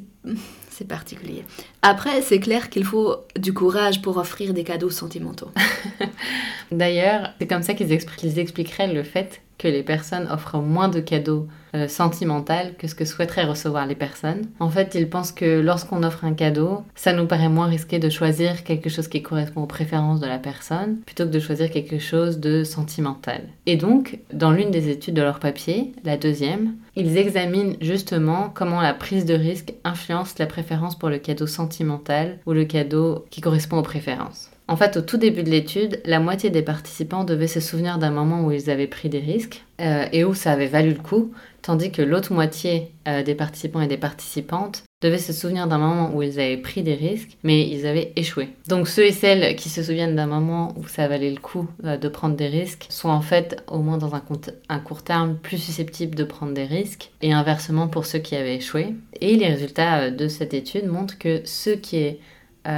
[0.86, 1.44] particulier.
[1.82, 5.52] Après, c'est clair qu'il faut du courage pour offrir des cadeaux sentimentaux.
[6.72, 10.90] D'ailleurs, c'est comme ça qu'ils expli- ils expliqueraient le fait que les personnes offrent moins
[10.90, 14.48] de cadeaux euh, sentimentaux que ce que souhaiteraient recevoir les personnes.
[14.60, 18.10] En fait, ils pensent que lorsqu'on offre un cadeau, ça nous paraît moins risqué de
[18.10, 22.00] choisir quelque chose qui correspond aux préférences de la personne plutôt que de choisir quelque
[22.00, 23.42] chose de sentimental.
[23.68, 28.82] Et donc, dans l'une des études de leur papier, la deuxième, ils examinent justement comment
[28.82, 33.42] la prise de risque influence la préférence pour le cadeau sentimental ou le cadeau qui
[33.42, 34.51] correspond aux préférences.
[34.72, 38.10] En fait, au tout début de l'étude, la moitié des participants devaient se souvenir d'un
[38.10, 41.34] moment où ils avaient pris des risques euh, et où ça avait valu le coup,
[41.62, 46.16] tandis que l'autre moitié euh, des participants et des participantes devaient se souvenir d'un moment
[46.16, 48.48] où ils avaient pris des risques, mais ils avaient échoué.
[48.70, 51.98] Donc ceux et celles qui se souviennent d'un moment où ça valait le coup euh,
[51.98, 54.24] de prendre des risques sont en fait, au moins dans un,
[54.70, 58.56] un court terme, plus susceptibles de prendre des risques, et inversement pour ceux qui avaient
[58.56, 58.96] échoué.
[59.20, 62.18] Et les résultats de cette étude montrent que ceux qui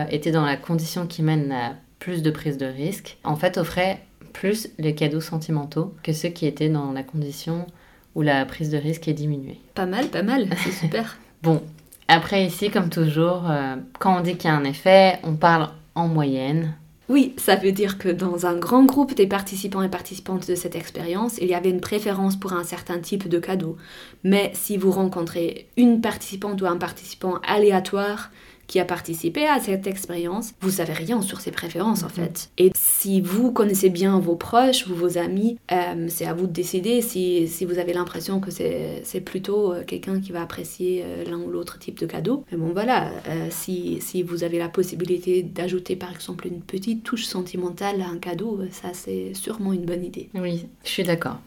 [0.10, 4.02] étaient dans la condition qui mène à plus de prise de risque, en fait offraient
[4.34, 7.66] plus les cadeaux sentimentaux que ceux qui étaient dans la condition
[8.14, 9.62] où la prise de risque est diminuée.
[9.74, 11.18] Pas mal, pas mal, c'est super.
[11.44, 11.62] Bon,
[12.10, 15.70] après ici, comme toujours, euh, quand on dit qu'il y a un effet, on parle
[15.96, 16.74] en moyenne.
[17.08, 20.76] Oui, ça veut dire que dans un grand groupe des participants et participantes de cette
[20.76, 23.78] expérience, il y avait une préférence pour un certain type de cadeau.
[24.26, 28.30] Mais si vous rencontrez une participante ou un participant aléatoire
[28.68, 32.50] qui a participé à cette expérience, vous savez rien sur ses préférences en fait.
[32.58, 36.52] Et si vous connaissez bien vos proches ou vos amis, euh, c'est à vous de
[36.52, 41.24] décider si, si vous avez l'impression que c'est plutôt euh, quelqu'un qui va apprécier euh,
[41.30, 42.46] l'un ou l'autre type de cadeau.
[42.52, 47.04] Mais bon voilà, euh, si, si vous avez la possibilité d'ajouter par exemple une petite
[47.04, 50.30] touche sentimentale à un cadeau, ça c'est sûrement une bonne idée.
[50.34, 51.40] Oui, je suis d'accord.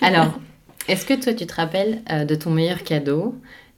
[0.00, 0.38] Alors,
[0.88, 3.34] est-ce que toi, tu te rappelles euh, de ton meilleur cadeau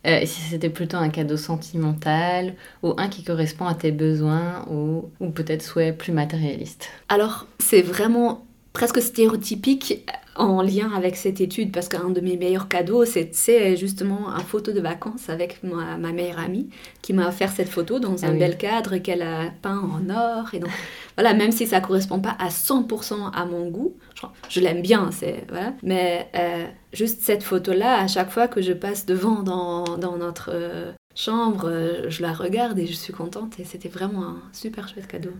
[0.06, 5.10] Euh, Si c'était plutôt un cadeau sentimental ou un qui correspond à tes besoins ou,
[5.20, 10.04] ou peut-être souhaits plus matérialistes Alors, c'est vraiment presque stéréotypique
[10.38, 14.72] en lien avec cette étude parce qu'un de mes meilleurs cadeaux, c'est justement un photo
[14.72, 16.68] de vacances avec ma, ma meilleure amie
[17.02, 18.38] qui m'a offert cette photo dans un Ah oui.
[18.38, 20.54] bel cadre qu'elle a peint en or.
[20.54, 20.70] Et donc,
[21.16, 25.10] voilà, même si ça correspond pas à 100% à mon goût, je, je l'aime bien,
[25.12, 25.74] c'est voilà.
[25.82, 30.50] Mais euh, juste cette photo-là, à chaque fois que je passe devant dans, dans notre
[30.52, 33.58] euh, chambre, euh, je la regarde et je suis contente.
[33.60, 35.30] Et c'était vraiment un super chouette cadeau.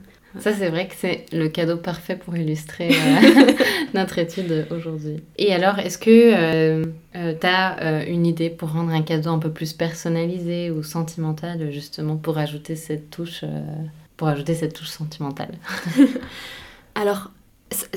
[0.40, 3.52] Ça, c'est vrai que c'est le cadeau parfait pour illustrer euh,
[3.94, 5.22] notre étude aujourd'hui.
[5.36, 6.82] Et alors, est-ce que
[7.14, 12.16] tu as une idée pour rendre un cadeau un peu plus personnalisé ou sentimental, justement,
[12.16, 13.60] pour ajouter cette touche, euh,
[14.16, 15.54] pour ajouter cette touche sentimentale?
[16.94, 17.30] Alors,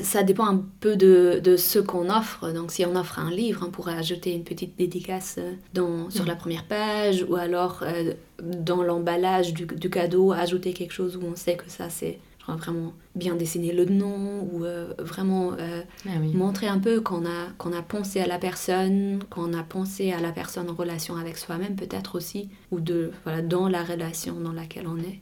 [0.02, 2.52] ça dépend un peu de, de ce qu'on offre.
[2.52, 6.22] Donc, si on offre un livre, on pourrait ajouter une petite dédicace euh, dans, sur
[6.22, 6.28] Mhm.
[6.28, 11.22] la première page, ou alors euh, dans l'emballage du, du cadeau, ajouter quelque chose où
[11.24, 16.10] on sait que ça, c'est vraiment bien dessiner le nom, ou euh, vraiment euh, Ah
[16.20, 16.34] oui.
[16.34, 20.20] montrer un peu qu'on a, qu'on a pensé à la personne, qu'on a pensé à
[20.20, 24.52] la personne en relation avec soi-même peut-être aussi, ou de, voilà, dans la relation dans
[24.52, 25.20] laquelle on est.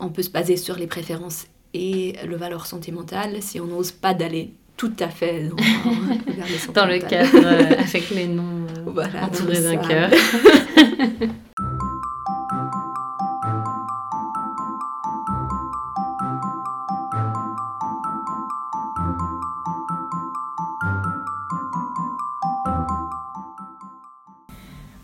[0.00, 4.14] On peut se baser sur les préférences et le valeur sentimentale si on n'ose pas
[4.14, 5.56] d'aller tout à fait dans,
[6.32, 9.88] vers les Dans le cadre euh, avec les noms euh, Voilà, entourés dans le d'un
[9.88, 10.10] cœur.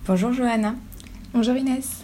[0.09, 0.75] Bonjour Johanna.
[1.35, 2.03] Bonjour Inès.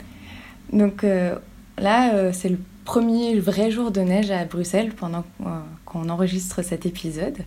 [0.70, 1.36] Donc euh,
[1.78, 6.62] là, euh, c'est le premier vrai jour de neige à Bruxelles pendant euh, qu'on enregistre
[6.62, 7.38] cet épisode.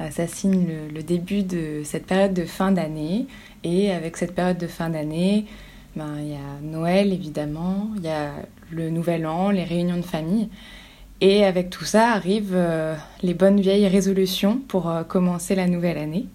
[0.00, 3.26] Euh, ça signe le, début de cette période de fin d'année.
[3.64, 5.46] Et avec cette période de fin d'année,
[5.96, 8.30] ben, il y a Noël évidemment, il y a
[8.70, 10.48] le Nouvel An, les réunions de famille.
[11.20, 15.96] Et avec tout ça arrivent euh, les bonnes vieilles résolutions pour euh, commencer la nouvelle
[15.96, 16.26] année.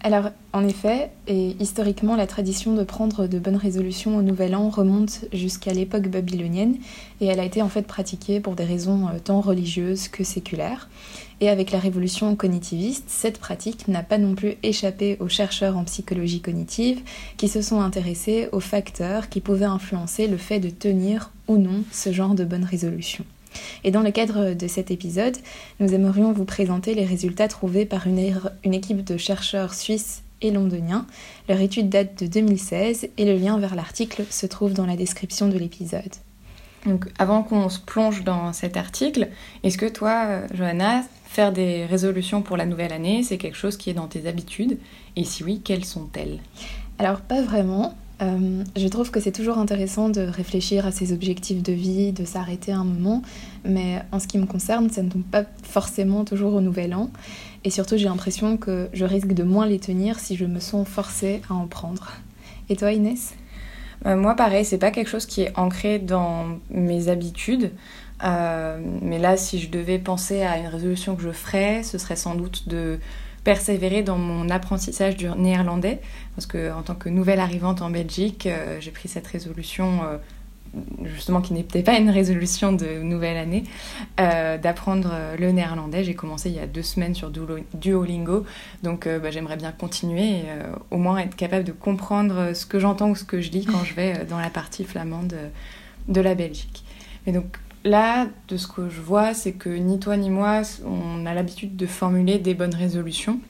[0.00, 4.70] Alors, en effet, et historiquement, la tradition de prendre de bonnes résolutions au Nouvel An
[4.70, 6.76] remonte jusqu'à l'époque babylonienne,
[7.20, 10.88] et elle a été en fait pratiquée pour des raisons euh, tant religieuses que séculaires.
[11.40, 15.84] Et avec la révolution cognitiviste, cette pratique n'a pas non plus échappé aux chercheurs en
[15.84, 17.00] psychologie cognitive
[17.36, 21.82] qui se sont intéressés aux facteurs qui pouvaient influencer le fait de tenir ou non
[21.92, 23.24] ce genre de bonnes résolutions.
[23.84, 25.36] Et dans le cadre de cet épisode,
[25.80, 28.18] nous aimerions vous présenter les résultats trouvés par une,
[28.74, 31.06] équipe de chercheurs suisses et londoniens.
[31.48, 35.48] Leur étude date de 2016 et le lien vers l'article se trouve dans la description
[35.48, 36.14] de l'épisode.
[36.86, 39.28] Donc avant qu'on se plonge dans cet article,
[39.64, 43.90] est-ce que toi, Johanna, faire des résolutions pour la nouvelle année, c'est quelque chose qui
[43.90, 44.78] est dans tes habitudes?
[45.16, 46.38] Et si oui, quelles sont-elles?
[46.98, 47.96] Alors pas vraiment.
[48.20, 52.24] Euh, je trouve que c'est toujours intéressant de réfléchir à ses objectifs de vie, de
[52.24, 53.22] s'arrêter un moment,
[53.64, 57.10] mais en ce qui me concerne, ça ne tombe pas forcément toujours au nouvel an.
[57.64, 60.86] Et surtout, j'ai l'impression que je risque de moins les tenir si je me sens
[60.88, 62.12] forcée à en prendre.
[62.68, 63.34] Et toi, Inès?
[64.06, 67.72] Euh, Moi, pareil, c'est pas quelque chose qui est ancré dans mes habitudes.
[68.24, 72.16] Euh, mais là, si je devais penser à une résolution que je ferais, ce serait
[72.16, 72.98] sans doute de
[73.48, 76.00] persévérer dans mon apprentissage du néerlandais,
[76.36, 80.18] parce que en tant que nouvelle arrivante en Belgique, euh, j'ai pris cette résolution, euh,
[81.04, 83.64] justement qui n'était pas une résolution de nouvelle année,
[84.20, 86.04] euh, d'apprendre le néerlandais.
[86.04, 87.30] J'ai commencé il y a deux semaines sur
[87.72, 88.44] Duolingo,
[88.82, 90.44] donc bah, j'aimerais bien continuer et
[90.90, 93.82] au moins être capable de comprendre ce que j'entends ou ce que je dis quand
[93.82, 95.34] je vais dans la partie flamande
[96.06, 96.84] de la Belgique.
[97.26, 97.56] Mais donc
[97.88, 101.74] Là, de ce que je vois, c'est que ni toi ni moi, on a l'habitude
[101.74, 103.40] de formuler des bonnes résolutions.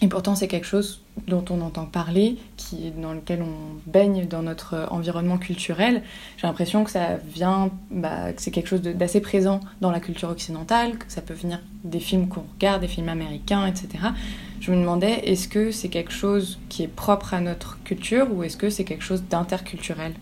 [0.00, 2.36] Et pourtant, c'est quelque chose dont on entend parler,
[3.02, 6.04] dans lequel on baigne dans notre environnement culturel.
[6.36, 10.28] J'ai l'impression que ça vient, bah, que c'est quelque chose d'assez présent dans la culture
[10.28, 13.88] occidentale, que ça peut venir des films qu'on regarde, des films américains, etc.
[14.60, 18.44] Je me demandais, est-ce que c'est quelque chose qui est propre à notre culture ou
[18.44, 20.12] est-ce que c'est quelque chose d'interculturel?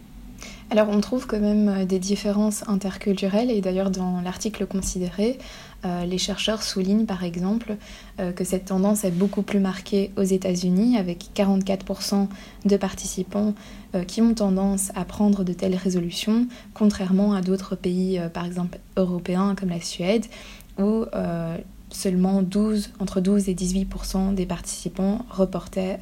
[0.73, 5.39] Alors on trouve quand même euh, des différences interculturelles et d'ailleurs dans l'article considéré,
[5.85, 7.77] euh, les chercheurs soulignent par exemple
[8.21, 12.27] euh, que cette tendance est beaucoup plus marquée aux États-Unis avec 44%
[12.65, 13.55] de participants
[14.07, 19.55] qui ont tendance à prendre de telles résolutions, contrairement à d'autres pays par exemple européens
[19.55, 20.25] comme la Suède
[20.79, 21.05] où
[21.91, 25.99] seulement 12, entre 12 et 18% des participants rapportaient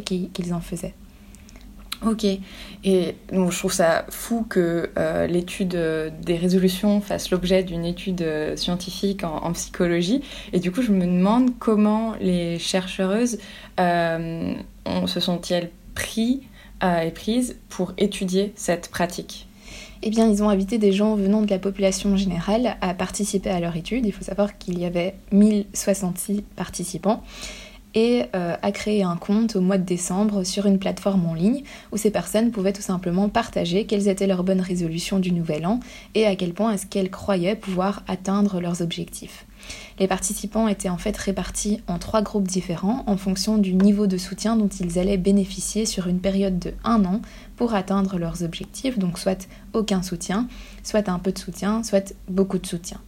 [0.00, 0.94] qu'ils en faisaient.
[2.06, 2.24] Ok.
[2.24, 8.22] Et je trouve ça fou que euh, l'étude euh, des résolutions fasse l'objet d'une étude
[8.22, 10.22] euh, scientifique en, psychologie.
[10.54, 13.38] Et du coup, je me demande comment les chercheuses
[13.78, 16.42] se sont-elles pris
[16.82, 19.46] et prises pour étudier cette pratique?
[20.02, 23.60] Eh bien, ils ont invité des gens venant de la population générale à participer à
[23.60, 24.06] leur étude.
[24.06, 27.22] Il faut savoir qu'il y avait 1066 participants
[27.94, 28.70] et euh, a
[29.08, 32.72] un compte au mois de décembre sur une plateforme en ligne où ces personnes pouvaient
[32.72, 35.80] tout simplement partager quelles étaient leurs bonnes résolutions du nouvel an
[36.14, 39.46] et à quel point est-ce qu'elles croyaient pouvoir atteindre leurs objectifs.
[39.98, 44.16] Les participants étaient en fait répartis en trois groupes différents en fonction du niveau de
[44.16, 47.20] soutien dont ils allaient bénéficier sur une période de un an
[47.56, 50.48] pour atteindre leurs objectifs, donc soit aucun soutien,
[50.82, 53.00] soit un peu de soutien, soit beaucoup de soutien.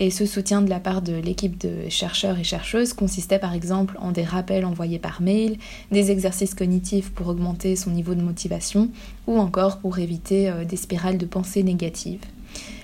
[0.00, 3.96] Et ce soutien de la part de l'équipe de chercheurs et chercheuses consistait par exemple
[4.00, 5.56] en des rappels envoyés par mail,
[5.92, 8.90] des exercices cognitifs pour augmenter son niveau de motivation
[9.28, 12.22] ou encore pour éviter euh, des spirales de pensée négatives.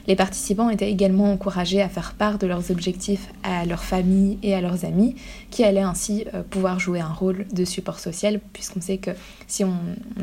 [0.06, 4.54] Les participants étaient également encouragés à faire part de leurs objectifs à leur famille et
[4.54, 5.14] à leurs amis,
[5.50, 9.10] qui allaient ainsi euh, pouvoir jouer un rôle de support social, puisqu'on sait que
[9.48, 9.74] si on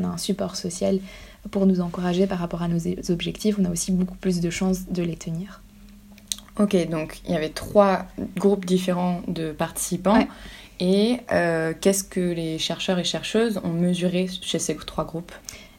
[0.02, 1.00] a un support social
[1.50, 4.88] pour nous encourager par rapport à nos objectifs, on a aussi beaucoup plus de chances
[4.90, 5.62] de les tenir.
[6.58, 10.26] Ok, donc il y avait trois groupes différents de participants.
[10.80, 15.32] Et euh, qu'est-ce que les chercheurs et chercheuses ont mesuré chez ces trois groupes?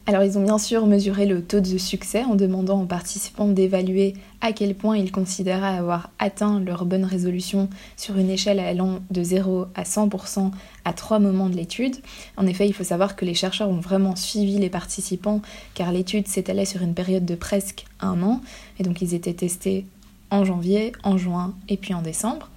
[0.06, 4.14] Alors ils ont bien sûr mesuré le taux de succès en demandant aux participants d'évaluer
[4.40, 9.22] à quel point ils considéraient avoir atteint leur bonne résolution sur une échelle allant de
[9.22, 10.50] 0 à 100%
[10.84, 11.96] à trois moments de l'étude.
[12.36, 15.42] En effet, il faut savoir que les chercheurs ont vraiment suivi les participants
[15.74, 18.40] car l'étude s'étalait sur une période de presque un an
[18.78, 19.84] et donc ils étaient testés
[20.30, 22.48] en janvier, en juin et puis en décembre.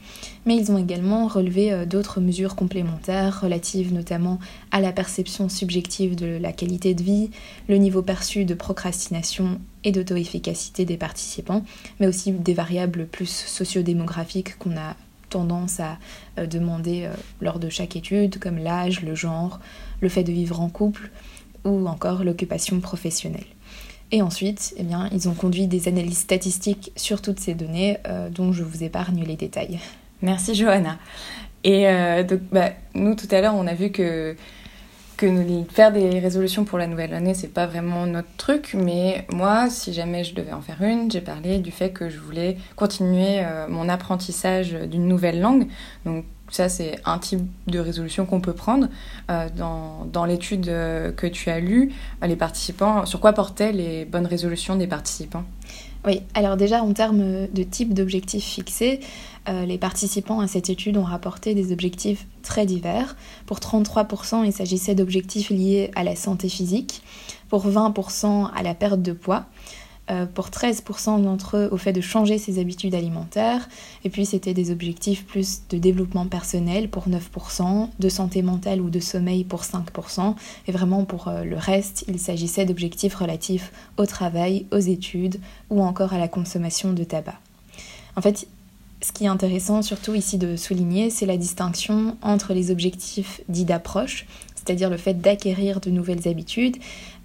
[0.46, 4.40] Mais ils ont également relevé euh, d'autres mesures complémentaires relatives notamment
[4.72, 7.32] à la perception subjective de la qualité de vie,
[7.68, 11.64] le niveau perçu de procrastination et d'auto-efficacité des participants,
[12.00, 14.96] mais aussi des variables plus sociodémographiques qu'on a
[15.30, 15.98] tendance à
[16.38, 19.60] euh, demander euh, lors de chaque étude, comme l'âge, le genre,
[20.02, 21.10] le fait de vivre en couple
[21.66, 23.46] ou encore l'occupation professionnelle.
[24.14, 28.30] Et ensuite, eh bien, ils ont conduit des analyses statistiques sur toutes ces données euh,
[28.30, 29.80] dont je vous épargne les détails.
[30.22, 30.98] Merci Johanna.
[31.66, 31.86] Et
[32.24, 34.36] donc, bah, nous, tout à l'heure, on a vu que
[35.18, 35.28] que
[35.72, 39.94] faire des résolutions pour la nouvelle année, c'est pas vraiment notre truc, mais moi, si
[39.94, 43.68] jamais je devais en faire une, j'ai parlé du fait que je voulais continuer euh,
[43.68, 45.68] mon apprentissage d'une nouvelle langue.
[46.54, 48.88] Ça, c'est un type de résolution qu'on peut prendre.
[49.32, 51.92] Euh, dans, l'étude euh, que tu as lue,
[52.22, 55.44] les participants, sur quoi portaient les bonnes résolutions des participants?
[56.06, 59.00] Oui, alors déjà en termes de type d'objectifs fixés,
[59.50, 63.16] euh, les participants à cette étude ont rapporté des objectifs très divers.
[63.46, 67.02] Pour 33%, il s'agissait d'objectifs liés à la santé physique,
[67.50, 69.83] pour 20% à la perte de poids, euh,
[70.34, 73.70] pour 13% d'entre eux au fait de changer ses habitudes alimentaires,
[74.04, 78.90] et puis c'était des objectifs plus de développement personnel pour 9%, de santé mentale ou
[78.90, 80.36] de sommeil pour 5%,
[80.68, 85.40] et vraiment pour euh, le reste, il s'agissait d'objectifs relatifs au travail, aux études
[85.70, 87.40] ou encore à la consommation de tabac.
[88.16, 88.48] En fait,
[89.02, 93.66] ce qui est intéressant surtout ici de souligner, c'est la distinction entre les objectifs dits
[93.66, 94.26] d'approche,
[94.56, 96.78] c'est-à-dire le fait d'acquérir de nouvelles habitudes,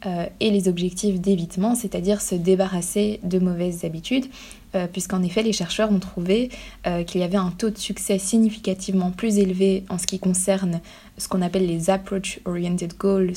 [0.07, 4.27] euh, et les objectifs d'évitement, c'est-à-dire se débarrasser de mauvaises habitudes,
[4.75, 6.51] euh, puisqu'en effet les chercheurs ont trouvé
[6.87, 10.81] euh, qu'il y avait un taux de succès significativement plus élevé en ce qui concerne
[11.17, 13.33] ce qu'on appelle les approach-oriented goals,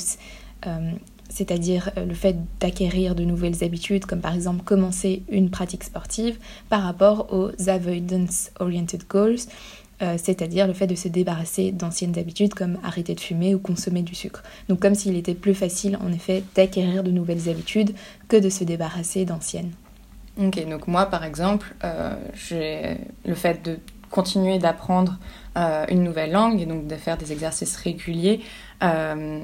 [1.28, 6.38] c'est-à-dire le fait d'acquérir de nouvelles habitudes, comme par exemple commencer une pratique sportive,
[6.68, 9.40] par rapport aux avoidance-oriented goals,
[10.02, 14.02] euh, c'est-à-dire le fait de se débarrasser d'anciennes habitudes comme arrêter de fumer ou consommer
[14.02, 14.42] du sucre.
[14.68, 17.94] Donc comme s'il était plus facile en effet d'acquérir de nouvelles habitudes
[18.28, 19.72] que de se débarrasser d'anciennes.
[20.38, 23.78] Ok, donc moi par exemple, euh, j'ai le fait de
[24.10, 25.18] continuer d'apprendre
[25.88, 28.40] une nouvelle langue et donc de faire des exercices réguliers
[28.82, 29.40] euh,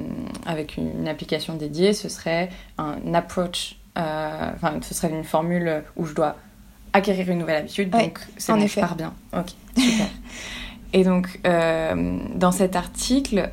[0.47, 6.07] avec une, application dédiée, ce serait un approach, euh, enfin, ce serait une formule où
[6.07, 6.37] je dois
[6.93, 8.81] acquérir une nouvelle habitude, donc c'est bon, effet.
[8.81, 9.15] je pars bien.
[9.79, 10.07] Super.
[10.95, 13.51] Et donc, euh, dans cet article,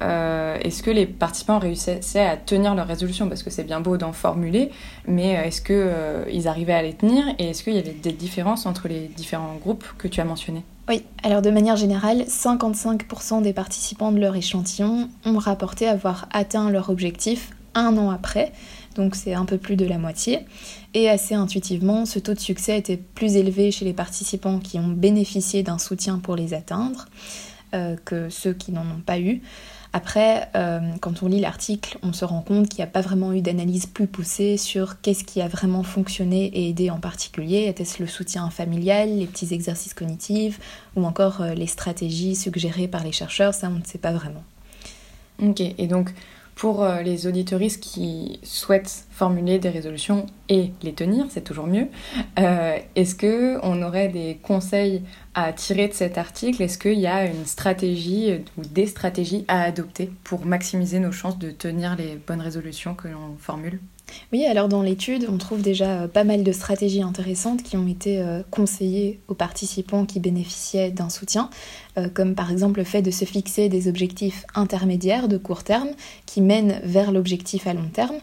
[0.62, 3.28] est-ce que les participants réussissaient à tenir leur résolution?
[3.28, 4.72] Parce que c'est bien beau d'en formuler,
[5.06, 7.26] mais est-ce qu'ils arrivaient à les tenir?
[7.38, 10.64] Et est-ce qu'il y avait des différences entre les différents groupes que tu as mentionnés?
[10.88, 16.70] Oui, alors de manière générale, 55% des participants de leur échantillon ont rapporté avoir atteint
[16.70, 18.52] leur objectif un an après,
[18.96, 20.46] donc c'est un peu plus de la moitié.
[20.96, 24.88] Et assez intuitivement, ce taux de succès était plus élevé chez les participants qui ont
[24.88, 27.08] bénéficié d'un soutien pour les atteindre
[27.74, 29.42] euh, que ceux qui n'en ont pas eu.
[29.92, 33.34] Après, euh, quand on lit l'article, on se rend compte qu'il n'y a pas vraiment
[33.34, 37.66] eu d'analyse plus poussée sur qu'est-ce qui a vraiment fonctionné et aidé en particulier.
[37.68, 40.62] Était-ce le soutien familial, les petits exercices cognitifs
[40.96, 43.54] ou encore euh, les stratégies suggérées par les chercheurs?
[43.54, 44.44] Ça, on ne sait pas vraiment.
[45.42, 46.14] Ok, et donc
[46.56, 51.88] pour euh, les auditoristes qui souhaitent formuler des résolutions et les tenir, c'est toujours mieux.
[52.40, 55.04] Euh, est-ce que on aurait des conseils
[55.34, 56.64] à tirer de cet article?
[56.64, 61.38] Est-ce qu'il y a une stratégie ou des stratégies à adopter pour maximiser nos chances
[61.38, 63.80] de tenir les bonnes résolutions que l'on formule?
[64.32, 67.88] Oui, alors dans l'étude, on trouve déjà euh, pas mal de stratégies intéressantes qui ont
[67.88, 71.50] été euh, conseillées aux participants qui bénéficiaient d'un soutien,
[71.98, 75.90] euh, comme par exemple le fait de se fixer des objectifs intermédiaires de court terme
[76.26, 78.18] qui mènent vers l'objectif à long terme.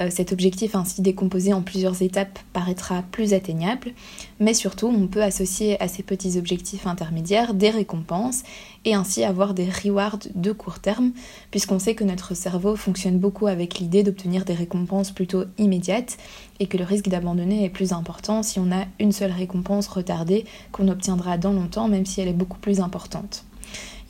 [0.00, 3.92] Euh, cet objectif ainsi décomposé en plusieurs étapes paraîtra plus atteignable,
[4.38, 8.44] mais surtout on peut associer à ces petits objectifs intermédiaires des récompenses
[8.84, 11.12] et ainsi avoir des rewards de court terme,
[11.50, 16.16] puisqu'on sait que notre cerveau fonctionne beaucoup avec l'idée d'obtenir des récompenses plutôt immédiates
[16.60, 20.44] et que le risque d'abandonner est plus important si on a une seule récompense retardée
[20.70, 23.47] qu'on obtiendra dans longtemps même si elle est beaucoup plus importante.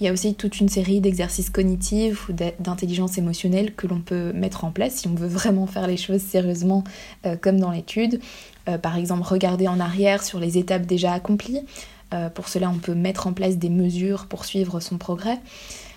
[0.01, 4.33] Il y a aussi toute une série d'exercices cognitifs ou d'intelligence émotionnelle que l'on peut
[4.33, 6.85] mettre en place si on veut vraiment faire les choses sérieusement
[7.27, 8.21] euh, comme dans l'étude.
[8.69, 11.63] Euh, par exemple, regarder en arrière sur les étapes déjà accomplies.
[12.15, 15.41] Euh, pour cela, on peut mettre en place des mesures pour suivre son progrès.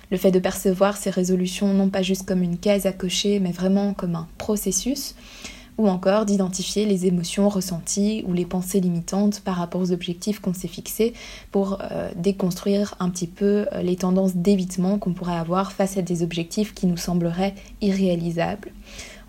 [0.10, 3.52] Le fait de percevoir ses résolutions non pas juste comme une case à cocher, mais
[3.52, 5.16] vraiment comme un processus
[5.78, 10.54] ou encore d'identifier les émotions ressenties ou les pensées limitantes par rapport aux objectifs qu'on
[10.54, 11.14] s'est fixés
[11.52, 16.02] pour euh, déconstruire un petit peu euh, les tendances d'évitement qu'on pourrait avoir face à
[16.02, 18.72] des objectifs qui nous sembleraient irréalisables.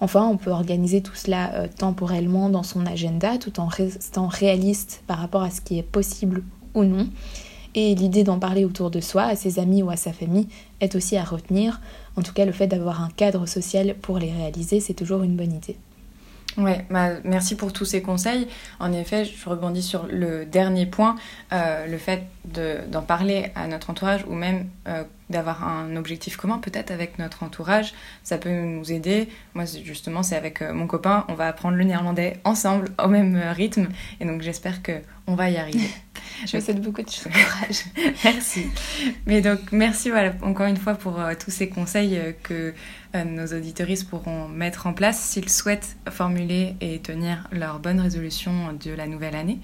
[0.00, 5.04] Enfin, on peut organiser tout cela euh, temporellement dans son agenda tout en restant réaliste
[5.06, 6.42] par rapport à ce qui est possible
[6.74, 7.08] ou non.
[7.74, 10.48] Et l'idée d'en parler autour de soi, à ses amis ou à sa famille,
[10.80, 11.80] est aussi à retenir.
[12.16, 15.36] En tout cas, le fait d'avoir un cadre social pour les réaliser, c'est toujours une
[15.36, 15.76] bonne idée.
[16.58, 18.46] Ouais, bah, merci pour tous ces conseils.
[18.78, 21.16] En effet, je rebondis sur le dernier point,
[21.52, 26.58] euh, le fait d'en parler à notre entourage ou même euh, d'avoir un objectif commun
[26.58, 29.28] peut-être avec notre entourage, ça peut nous aider.
[29.54, 33.36] Moi, justement, c'est avec euh, mon copain, on va apprendre le néerlandais ensemble au même
[33.36, 33.88] rythme
[34.20, 34.92] et donc j'espère que
[35.26, 35.88] on va y arriver.
[36.46, 37.84] Je vous souhaite beaucoup de courage.
[38.24, 38.66] merci.
[39.26, 42.74] Mais donc, merci voilà, encore une fois pour tous ces conseils que
[43.14, 48.90] nos auditoristes pourront mettre en place s'ils souhaitent formuler et tenir leur bonne résolution de
[48.92, 49.60] la nouvelle année.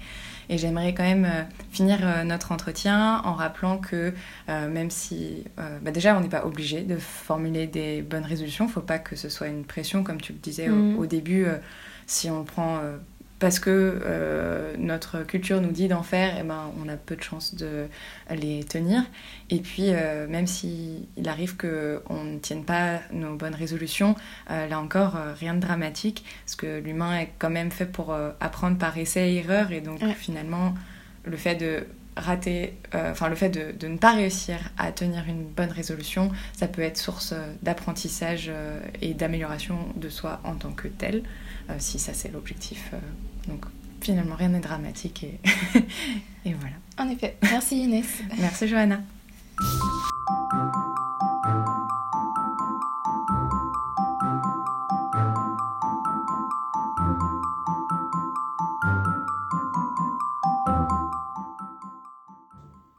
[0.49, 4.13] Et j'aimerais quand même euh, finir euh, notre entretien en rappelant que
[4.49, 5.43] euh, même si
[5.81, 8.97] bah déjà on n'est pas obligé de formuler des bonnes résolutions, il ne faut pas
[8.97, 10.99] que ce soit une pression comme tu le disais au, mm.
[10.99, 11.45] au, début.
[12.07, 12.79] si on prend
[13.39, 17.15] parce que euh, notre culture nous dit d'en faire, et eh ben, on a peu
[17.15, 17.87] de chances de
[18.29, 19.03] les tenir.
[19.49, 24.15] Et puis, euh, même s'il arrive qu'on ne tienne pas nos bonnes résolutions,
[24.51, 28.77] euh, là encore, rien de dramatique, parce que l'humain est quand même fait pour apprendre
[28.77, 30.73] par essai et erreur, et donc finalement,
[31.23, 31.87] le fait de
[32.17, 36.67] rater, enfin le fait de, de, ne pas réussir à tenir une bonne résolution, ça
[36.67, 38.51] peut être source d'apprentissage
[39.01, 41.23] et d'amélioration de soi en tant que tel,
[41.77, 42.91] si ça c'est l'objectif
[43.47, 43.65] donc
[44.01, 45.39] finalement, rien n'est dramatique et,
[46.45, 46.75] et voilà.
[46.97, 47.37] En effet.
[47.43, 48.05] Merci Inès.
[48.39, 49.01] Merci Johanna.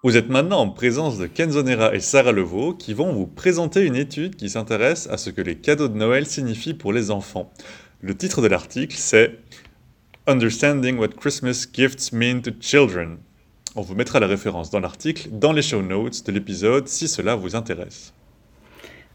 [0.03, 3.97] Vous êtes maintenant en présence de Kenzonera et Sarah Levaux qui vont vous présenter une
[3.97, 7.53] étude qui s'intéresse à ce que les cadeaux de Noël signifient pour les enfants.
[8.01, 9.39] Le titre de l'article c'est
[10.31, 13.19] Understanding What Christmas Gifts Mean to Children.
[13.75, 17.35] On vous mettra la référence dans l'article, dans les show notes de l'épisode, si cela
[17.35, 18.15] vous intéresse.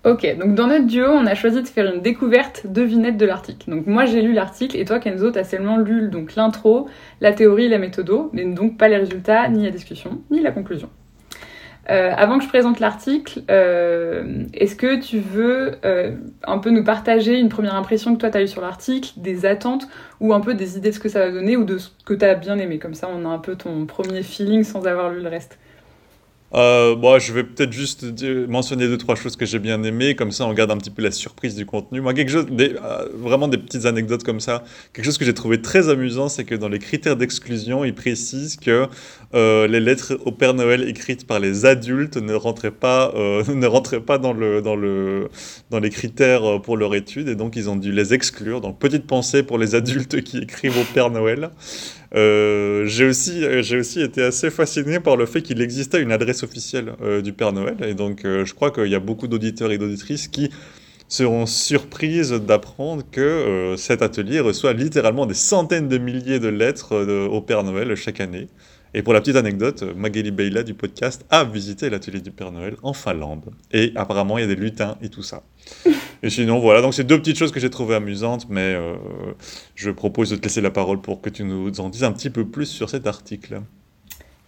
[0.03, 3.69] Ok, donc dans notre duo, on a choisi de faire une découverte devinette de l'article.
[3.69, 6.89] Donc moi j'ai lu l'article et toi Kenzo, t'as seulement lu l'intro,
[7.21, 10.89] la théorie, la méthodo, mais donc pas les résultats, ni la discussion, ni la conclusion.
[11.89, 16.83] Euh, avant que je présente l'article, euh, est-ce que tu veux euh, un peu nous
[16.83, 19.87] partager une première impression que toi tu as eue sur l'article, des attentes
[20.19, 22.15] ou un peu des idées de ce que ça va donner ou de ce que
[22.15, 22.79] tu as bien aimé?
[22.79, 25.59] Comme ça, on a un peu ton premier feeling sans avoir lu le reste.
[26.51, 28.05] Bon, je vais peut-être juste
[28.47, 31.01] mentionner deux trois choses que j'ai bien aimées, comme ça on garde un petit peu
[31.01, 31.99] la surprise du contenu.
[31.99, 34.63] Vraiment des petites anecdotes comme ça.
[34.93, 38.55] Quelque chose que j'ai trouvé très amusant, c'est que dans les critères d'exclusion, ils précisent
[38.55, 38.87] que
[39.35, 43.67] euh, les lettres au Père Noël écrites par les adultes ne rentraient pas, euh, ne
[43.67, 45.29] rentraient pas dans le, dans le,
[45.69, 48.61] dans les critères pour leur étude, et donc ils ont dû les exclure.
[48.61, 51.51] Donc petite pensée pour les adultes qui écrivent au Père Noël.
[52.15, 56.11] Euh, j'ai aussi, euh, j'ai aussi été assez fasciné par le fait qu'il existait une
[56.13, 57.75] adresse officielle euh, du Père Noël.
[57.83, 60.49] Et donc, je crois qu'il y a beaucoup d'auditeurs et d'auditrices qui
[61.07, 66.95] seront surprises d'apprendre que cet atelier reçoit littéralement des centaines de milliers de lettres
[67.27, 68.47] au Père Noël chaque année.
[68.97, 72.77] Et pour la petite anecdote, Magali Beyla du podcast a visité l'atelier du Père Noël
[72.81, 73.51] en Finlande.
[73.73, 75.43] Et apparemment, il y a des lutins et tout ça.
[76.23, 78.95] Et sinon, voilà, donc c'est deux petites choses que j'ai trouvées amusantes, mais euh,
[79.75, 82.29] je propose de te laisser la parole pour que tu nous en dises un petit
[82.29, 83.63] peu plus sur cet article.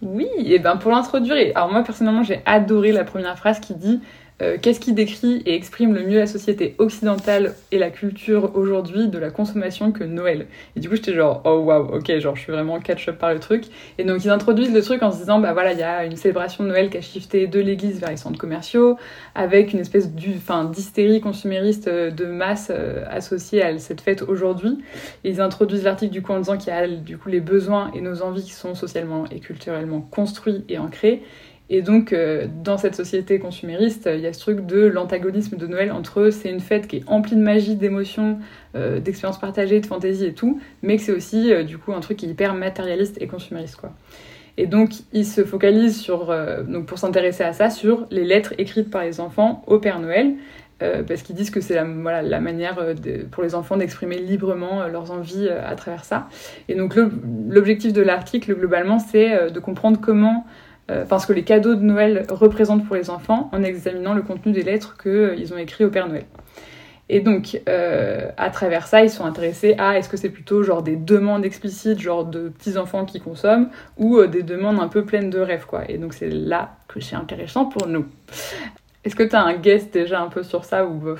[0.00, 4.00] Oui, et ben pour l'introduire, alors moi personnellement j'ai adoré la première phrase qui dit
[4.40, 9.08] euh, qu'est-ce qui décrit et exprime le mieux la société occidentale et la culture aujourd'hui
[9.08, 10.46] de la consommation que Noël?
[10.76, 13.40] Et du coup, j'étais genre, oh waouh, ok, genre je suis vraiment catch-up par le
[13.40, 13.64] truc.
[13.98, 16.16] Et donc, ils introduisent le truc en se disant, bah voilà, il y a une
[16.16, 18.96] célébration de Noël qui a shifté de l'église vers les centres commerciaux,
[19.34, 24.78] avec une espèce d'hystérie consumériste euh, de masse euh, associée à cette fête aujourd'hui.
[25.24, 27.90] Et ils introduisent l'article du coup en disant qu'il y a du coup les besoins
[27.94, 31.22] et nos envies qui sont socialement et culturellement construits et ancrés
[31.70, 35.66] et donc, euh, dans cette société consumériste, il y a ce truc de l'antagonisme de
[35.66, 36.30] Noël entre eux.
[36.30, 38.38] C'est une fête qui est emplie de magie, d'émotions,
[38.74, 42.00] euh, d'expériences partagées, de fantaisie et tout, mais que c'est aussi, euh, du coup, un
[42.00, 43.92] truc qui est hyper matérialiste et consumériste, quoi.
[44.56, 46.34] Et donc, ils se focalisent sur,
[46.66, 50.34] donc pour s'intéresser à ça, sur les lettres écrites par les enfants au Père Noël,
[50.80, 52.84] parce qu'ils disent que c'est la, voilà, la manière
[53.30, 56.28] pour les enfants d'exprimer librement leurs envies à travers ça.
[56.68, 56.98] Et donc,
[57.48, 60.44] l'objectif de l'article, globalement, c'est de comprendre comment
[61.08, 64.52] parce euh, que les cadeaux de Noël représentent pour les enfants en examinant le contenu
[64.52, 66.24] des lettres qu'ils euh, ont écrites au Père Noël.
[67.10, 70.82] Et donc, euh, à travers ça, ils sont intéressés à est-ce que c'est plutôt genre
[70.82, 75.38] des demandes explicites, genre de petits-enfants qui consomment, ou des demandes un peu pleines de
[75.38, 75.90] rêves, quoi.
[75.90, 78.04] Et donc, c'est là que c'est intéressant pour nous.
[79.04, 81.16] Est-ce que tu as un guest déjà un peu sur ça ou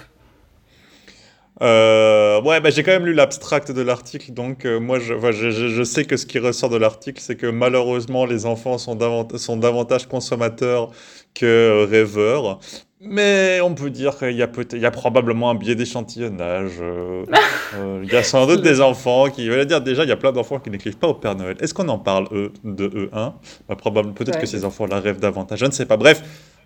[1.61, 5.51] euh, ouais, bah, j'ai quand même lu l'abstract de l'article, donc euh, moi je, je,
[5.51, 9.41] je, sais que ce qui ressort de l'article, c'est que malheureusement les enfants sont, davantage,
[9.41, 10.91] sont davantage consommateurs
[11.35, 12.61] que rêveurs.
[13.01, 16.73] Mais on peut dire qu'il y, a il y a probablement un biais d'échantillonnage.
[16.81, 17.25] Euh,
[18.03, 19.47] il y a sans doute des enfants qui.
[19.47, 21.57] Je veux dire, déjà, il y a plein d'enfants qui n'écrivent pas au Père Noël.
[21.61, 23.35] Est-ce qu'on en parle, eux, de eux, hein
[23.69, 25.61] bah, Peut-être que ces enfants-là rêvent davantage.
[25.61, 25.97] Je ne sais pas.
[25.97, 26.23] Bref,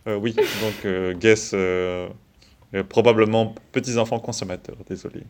[0.06, 1.54] oui, donc, guess
[2.88, 5.22] probablement petits-enfants consommateurs, désolé.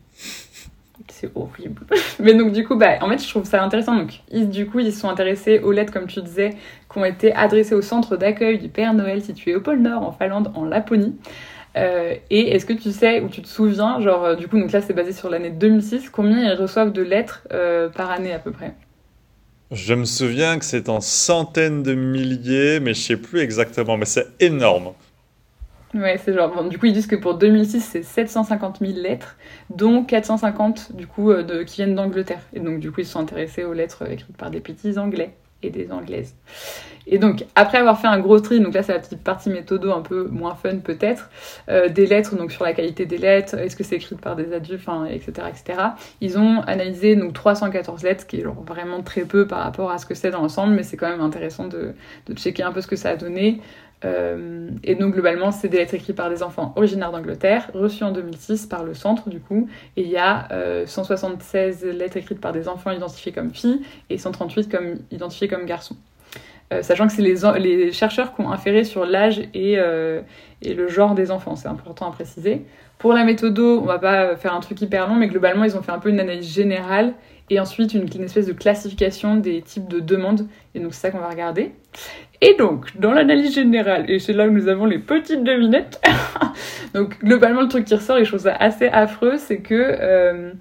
[1.09, 1.83] C'est horrible.
[2.21, 3.97] Mais donc, du coup, bah, en fait, je trouve ça intéressant.
[3.97, 6.51] Donc, ils, du coup, ils se sont intéressés aux lettres, comme tu disais,
[6.91, 10.13] qui ont été adressées au centre d'accueil du Père Noël situé au pôle Nord, en
[10.13, 11.17] Finlande, en Laponie.
[11.77, 14.73] Euh, et est-ce que tu sais ou tu te souviens, genre, euh, du coup, donc
[14.73, 18.39] là, c'est basé sur l'année 2006, combien ils reçoivent de lettres euh, par année à
[18.39, 18.75] peu près?
[19.71, 24.05] Je me souviens que c'est en centaines de milliers, mais je sais plus exactement, mais
[24.05, 24.93] c'est énorme.
[25.95, 26.55] Ouais, c'est genre.
[26.55, 29.37] Bon, du coup, ils disent que pour 2006, c'est 750 000 lettres,
[29.69, 32.41] dont 450 du coup euh, de, qui viennent d'Angleterre.
[32.55, 35.71] Et donc, du coup, ils sont intéressés aux lettres écrites par des petits Anglais et
[35.71, 36.35] des Anglaises.
[37.07, 39.93] Et donc, après avoir fait un gros tri, donc là, c'est la petite partie méthodo
[39.93, 41.31] un peu moins fun peut-être,
[41.69, 44.53] euh, des lettres, donc sur la qualité des lettres, est-ce que c'est écrit par des
[44.53, 45.83] adultes, enfin, etc., etc.
[46.21, 49.99] Ils ont analysé donc 314 lettres, qui est genre vraiment très peu par rapport à
[49.99, 51.95] ce que c'est dans l'ensemble, mais c'est quand même intéressant de,
[52.27, 53.61] de checker un peu ce que ça a donné.
[54.05, 58.13] Euh, et donc globalement, c'est des lettres écrites par des enfants originaires d'Angleterre, reçues en
[58.13, 59.69] 2006 par le centre du coup.
[59.97, 64.19] Et il y a euh, 176 lettres écrites par des enfants identifiés comme filles et
[64.19, 65.97] 138 comme, identifiés comme garçons.
[66.73, 70.23] Euh, sachant que c'est les, chercheurs qui ont inféré sur l'âge euh,
[70.63, 72.65] et, le genre des enfants, c'est important à préciser.
[73.03, 75.83] Pour la méthodo, on va pas faire un truc hyper long, mais globalement, ils ont
[75.83, 77.15] fait un peu une analyse générale
[77.51, 80.47] et ensuite une, espèce de classification des types de demandes.
[80.77, 81.73] Et donc c'est ça qu'on va regarder.
[82.41, 86.01] Et donc, dans l'analyse générale, et c'est là où nous avons les petites devinettes,
[86.95, 90.53] donc globalement le truc qui ressort, et je trouve ça assez affreux, c'est que euh,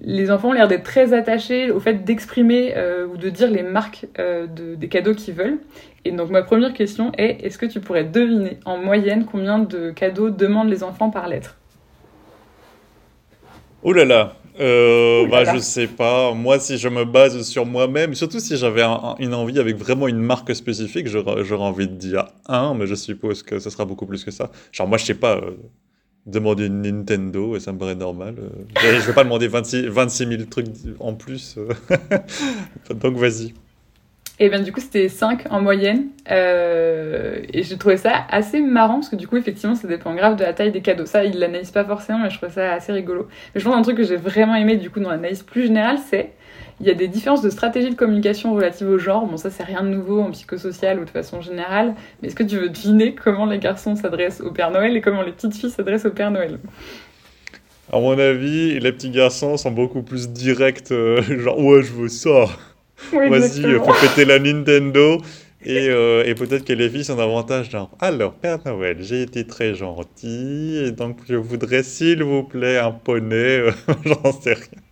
[0.00, 3.62] les enfants ont l'air d'être très attachés au fait d'exprimer euh, ou de dire les
[3.62, 5.58] marques euh, de, des cadeaux qu'ils veulent.
[6.04, 9.92] Et donc ma première question est, est-ce que tu pourrais deviner en moyenne combien de
[9.92, 11.56] cadeaux demandent les enfants par lettre?
[13.84, 16.32] Oh là là euh, bah, je sais pas.
[16.32, 20.06] Moi, si je me base sur moi-même, surtout si j'avais un, une envie avec vraiment
[20.06, 24.06] une marque spécifique, j'aurais envie de dire un, mais je suppose que ça sera beaucoup
[24.06, 24.52] plus que ça.
[24.70, 25.56] Genre, moi, je sais pas, euh,
[26.24, 28.36] demander une Nintendo, et ça me paraît normal.
[28.38, 30.66] Euh, je vais pas demander 26, 26 000 trucs
[31.00, 31.56] en plus.
[31.58, 31.68] euh.
[32.94, 33.54] Donc, vas-y.
[34.40, 38.94] Et bien du coup c'était 5 en moyenne euh, et j'ai trouvé ça assez marrant
[38.94, 41.06] parce que du coup effectivement ça dépend grave de la taille des cadeaux.
[41.06, 43.28] Ça ils l'analysent pas forcément mais je trouvais ça assez rigolo.
[43.54, 45.98] Mais je pense un truc que j'ai vraiment aimé du coup dans l'analyse plus générale
[46.04, 46.32] c'est
[46.80, 49.24] il y a des différences de stratégie de communication relatives au genre.
[49.24, 52.42] Bon ça c'est rien de nouveau en psychosocial ou de façon générale mais est-ce que
[52.42, 55.70] tu veux deviner comment les garçons s'adressent au Père Noël et comment les petites filles
[55.70, 56.58] s'adressent au Père Noël?
[57.92, 62.08] À mon avis les petits garçons sont beaucoup plus directs euh, genre ouais je veux
[62.08, 62.46] ça
[63.12, 65.20] Oui, Vas-y, faut péter la Nintendo.
[65.66, 69.46] Et, euh, et peut-être que les filles sont davantage genre Alors, Père Noël, j'ai été
[69.46, 73.62] très gentil, et donc je voudrais, s'il vous plaît, un poney.
[74.04, 74.83] J'en sais rien.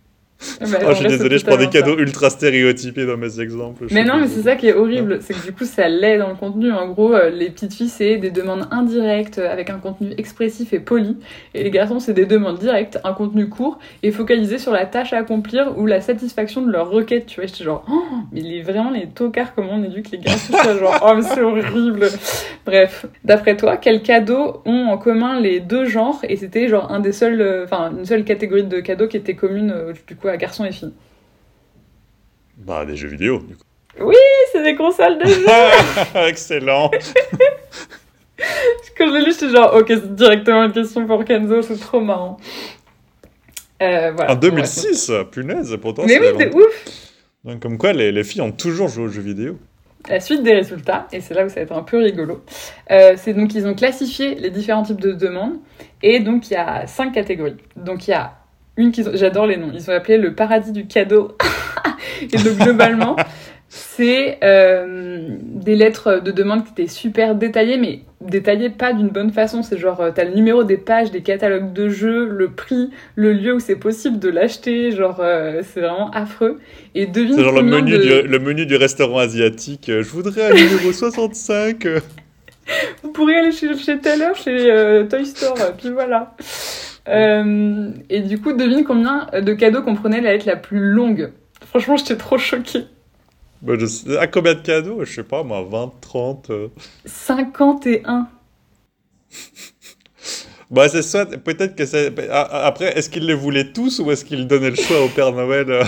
[0.61, 1.69] Bah, Oh, je suis désolé, je prends des ça.
[1.71, 3.85] cadeaux ultra stéréotypés dans mes exemples.
[3.91, 6.29] Mais non, mais c'est ça qui est horrible, c'est que du coup ça l'est dans
[6.29, 6.71] le contenu.
[6.71, 10.73] En gros, euh, les petites filles c'est des demandes indirectes euh, avec un contenu expressif
[10.73, 11.17] et poli,
[11.53, 15.13] et les garçons c'est des demandes directes, un contenu court et focalisé sur la tâche
[15.13, 17.25] à accomplir ou la satisfaction de leur requête.
[17.25, 20.53] Tu vois, j'étais genre, oh, mais les, vraiment les tocards comment on éduque les garçons,
[20.63, 22.07] c'est genre, oh mais c'est horrible.
[22.65, 26.19] Bref, d'après toi, quels cadeaux ont en commun les deux genres?
[26.27, 29.35] Et c'était genre un des seuls, euh, enfin une seule catégorie de cadeaux qui était
[29.35, 29.73] commune
[30.07, 30.93] du coup à garçons et filles.
[32.57, 34.11] Bah, des jeux vidéo, du coup.
[34.51, 35.45] C'est des consoles de jeux.
[36.27, 36.91] Excellent.
[38.97, 42.01] Quand je l'ai lu, j'étais genre, ok, c'est directement une question pour Kenzo, c'est trop
[42.01, 42.37] marrant.
[43.81, 44.33] Euh, voilà.
[44.33, 46.03] En 2006, punaise, pourtant.
[46.05, 47.11] Mais oui, c'est ouf!
[47.43, 49.57] Donc, comme quoi, les, les filles ont toujours joué aux jeux vidéo.
[50.09, 52.43] La suite des résultats, et c'est là où ça va être un peu rigolo,
[52.91, 55.59] euh, c'est donc ils ont classifié les différents types de demandes,
[56.01, 57.55] et donc il y a cinq catégories.
[57.77, 58.33] Donc il y a
[58.77, 61.37] une ont, j'adore les noms, ils ont appelé le paradis du cadeau.
[62.21, 63.15] et donc globalement,
[63.69, 69.31] c'est euh, des lettres de demande qui étaient super détaillées, mais détaillées pas d'une bonne
[69.31, 69.63] façon.
[69.63, 73.33] C'est genre, euh, t'as le numéro des pages, des catalogues de jeux, le prix, le
[73.33, 76.59] lieu où c'est possible de l'acheter, genre, euh, c'est vraiment affreux.
[76.95, 78.21] Et devine C'est genre le menu, de...
[78.21, 79.85] du, le menu du restaurant asiatique.
[79.87, 81.85] Je voudrais un numéro 65.
[81.85, 81.99] euh.
[83.01, 86.35] Vous pourrez aller chez, chez heure, chez euh, Toy Store, puis voilà.
[87.09, 91.31] Euh, et du coup, devine combien de cadeaux comprenait la lettre la plus longue.
[91.65, 92.85] Franchement, j'étais trop choquée.
[93.61, 95.03] Bah, je sais- à combien de cadeaux?
[95.05, 96.49] Je sais pas, moi, 20, 30.
[96.49, 96.67] euh.
[97.05, 98.27] 51.
[100.71, 102.11] Bah, c'est soit, peut-être que c'est.
[102.31, 105.67] Après, est-ce qu'ils les voulaient tous ou est-ce qu'ils donnaient le choix au Père Noël?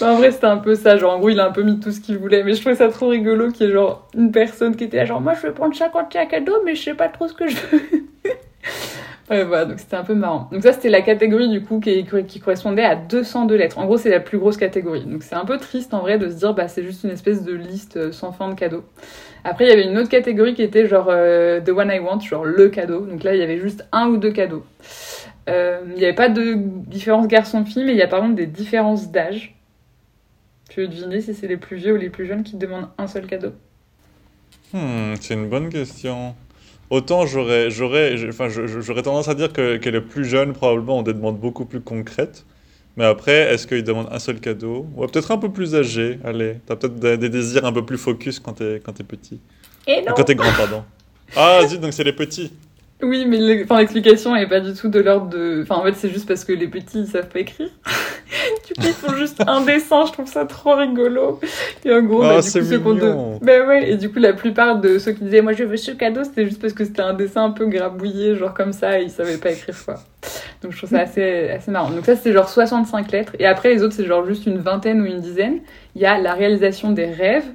[0.00, 0.96] Bah, en vrai, c'était un peu ça.
[0.96, 2.42] Genre, en gros, il a un peu mis tout ce qu'il voulait.
[2.42, 5.04] Mais je trouvais ça trop rigolo qu'il y ait genre une personne qui était là,
[5.04, 7.56] genre, moi, je vais prendre 51 cadeaux, mais je sais pas trop ce que je
[7.72, 7.82] veux.
[9.28, 10.48] Ouais, voilà, donc c'était un peu marrant.
[10.52, 12.04] Donc ça, c'était la catégorie, du coup, qui,
[12.38, 13.78] correspondait à 202 lettres.
[13.78, 15.04] En gros, c'est la plus grosse catégorie.
[15.04, 17.42] Donc c'est un peu triste, en vrai, de se dire, bah, c'est juste une espèce
[17.42, 18.84] de liste euh, sans fin de cadeaux.
[19.42, 22.20] Après, il y avait une autre catégorie qui était genre euh, The One I Want,
[22.20, 23.00] genre le cadeau.
[23.00, 24.64] Donc là, il y avait juste un ou deux cadeaux.
[25.48, 28.46] Euh, Il n'y avait pas de différence garçon-fille, mais il y a par contre des
[28.46, 29.56] différences d'âge.
[30.70, 33.06] Tu veux deviner si c'est les plus vieux ou les plus jeunes qui demandent un
[33.06, 33.52] seul cadeau?
[34.72, 36.34] Hmm, c'est une bonne question.
[36.90, 41.02] Autant j'aurais, j'aurais, enfin, j'aurais tendance à dire que, que les plus jeunes, probablement, ont
[41.02, 42.44] des demandes beaucoup plus concrètes.
[42.96, 44.86] Mais après, est-ce qu'ils demandent un seul cadeau?
[44.96, 46.18] Ouais, peut-être un peu plus âgé.
[46.24, 49.40] Allez, t'as peut-être des, des désirs un peu plus focus quand t'es, quand t'es petit.
[49.86, 50.82] Et non Quand t'es grand, pardon.
[51.36, 52.52] Ah, zut, donc c'est les petits.
[53.02, 55.60] Oui, mais le- l'explication est pas du tout de l'ordre de.
[55.62, 57.68] Enfin, en fait, c'est juste parce que les petits ils savent pas écrire.
[58.66, 60.04] Du ils font juste un dessin.
[60.06, 61.40] Je trouve ça trop rigolo.
[61.84, 63.44] Et en gros, Ah, bah, du c'est coup, ceux de-.
[63.44, 65.92] Bah ouais, et du coup, la plupart de ceux qui disaient moi je veux ce
[65.92, 69.04] cadeau, c'était juste parce que c'était un dessin un peu grabouillé, genre comme ça, et
[69.04, 69.94] ils savaient pas écrire quoi.
[70.62, 71.90] Donc je trouve ça assez, assez marrant.
[71.90, 73.32] Donc ça, c'était genre 65 lettres.
[73.38, 75.58] Et après, les autres, c'est genre juste une vingtaine ou une dizaine.
[75.94, 77.46] Il y a la réalisation des rêves.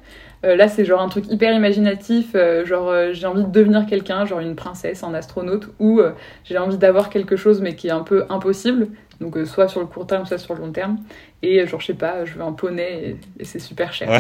[0.43, 3.86] Euh, là, c'est genre un truc hyper imaginatif, euh, genre euh, j'ai envie de devenir
[3.86, 6.01] quelqu'un, genre une princesse, un astronaute, ou
[6.45, 8.88] j'ai envie d'avoir quelque chose mais qui est un peu impossible,
[9.22, 10.97] donc euh, soit sur le court terme, soit sur le long terme,
[11.41, 13.01] et euh, genre je sais pas, je veux un poney
[13.38, 14.09] et, et c'est super cher.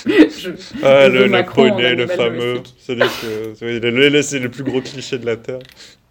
[0.00, 0.50] Je-
[0.82, 2.62] Ah, le, le poney, le fameux.
[2.78, 5.58] C'est le, le- c'est le plus gros cliché de la Terre.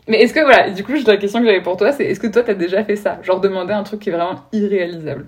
[0.08, 2.28] Mais est-ce que voilà, du coup, la question que j'avais pour toi, c'est est-ce que
[2.28, 5.28] toi t'as déjà fait ça, genre demander un truc qui est vraiment irréalisable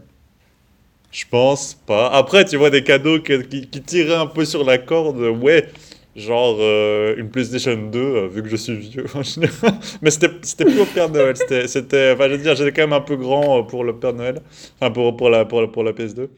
[1.11, 2.09] Je pense pas.
[2.11, 5.69] Après, tu vois des cadeaux que- qui, qui tiraient un peu sur la corde, ouais.
[6.15, 9.73] Genre euh, une PlayStation 2, euh, vu que je suis vieux en général.
[10.01, 11.37] Mais c'était c'était plus au Père Noël.
[11.37, 13.95] C'était, c'était- enfin, je veux dire, j'étais quand même un peu grand euh, pour le
[13.97, 14.41] Père Noël.
[14.81, 16.29] Enfin, pour, pour, la, pour, la, pour la PS2.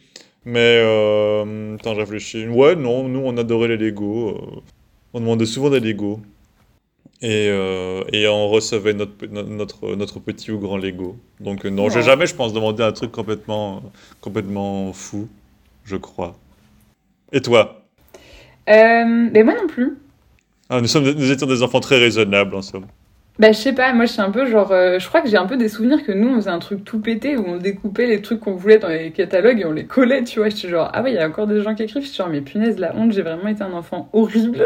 [0.45, 2.47] Mais, euh, attends, je réfléchis.
[2.47, 4.63] Ouais, non, nous, on adorait les Lego.
[5.13, 6.19] on demandait souvent des Lego.
[7.21, 11.17] Et, euh, et on recevait notre, notre, notre petit ou grand Lego.
[11.39, 12.01] Donc, non, j'ai Ouais.
[12.01, 13.83] jamais, je pense, demandé un truc complètement,
[14.21, 15.27] complètement fou,
[15.85, 16.35] je crois.
[17.33, 17.80] Et toi?
[18.69, 19.97] Euh, Mais moi non plus.
[20.69, 22.85] Ah, nous, sommes, nous étions des enfants très raisonnables, en somme.
[23.39, 24.71] Bah, je sais pas, moi je suis un peu genre.
[24.71, 26.83] euh, je crois que j'ai un peu des souvenirs que nous on faisait un truc
[26.83, 29.85] tout pété où on découpait les trucs qu'on voulait dans les catalogues et on les
[29.85, 30.49] collait, tu vois.
[30.49, 32.03] J'étais genre, ah ouais, il y a encore des gens qui écrivent.
[32.03, 34.63] Je suis genre, mais punaise, la honte, j'ai vraiment été un enfant horrible.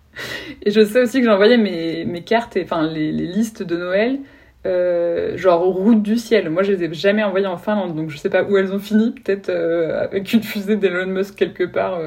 [0.64, 3.76] et je sais aussi que j'envoyais mes, mes cartes, et, enfin les, les listes de
[3.76, 4.18] Noël,
[4.66, 6.50] euh, genre route du ciel.
[6.50, 8.80] Moi je les ai jamais envoyées en Finlande, donc je sais pas où elles ont
[8.80, 9.12] fini.
[9.12, 12.00] Peut-être euh, avec une fusée d'Elon Musk quelque part.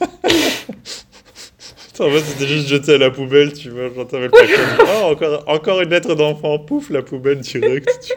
[2.00, 3.92] en fait, c'était juste jeté à la poubelle, tu vois.
[3.92, 4.54] Genre, t'avais le paquet.
[4.80, 7.88] Ah, encore, encore une lettre d'enfant, pouf, la poubelle direct.
[8.02, 8.12] tu.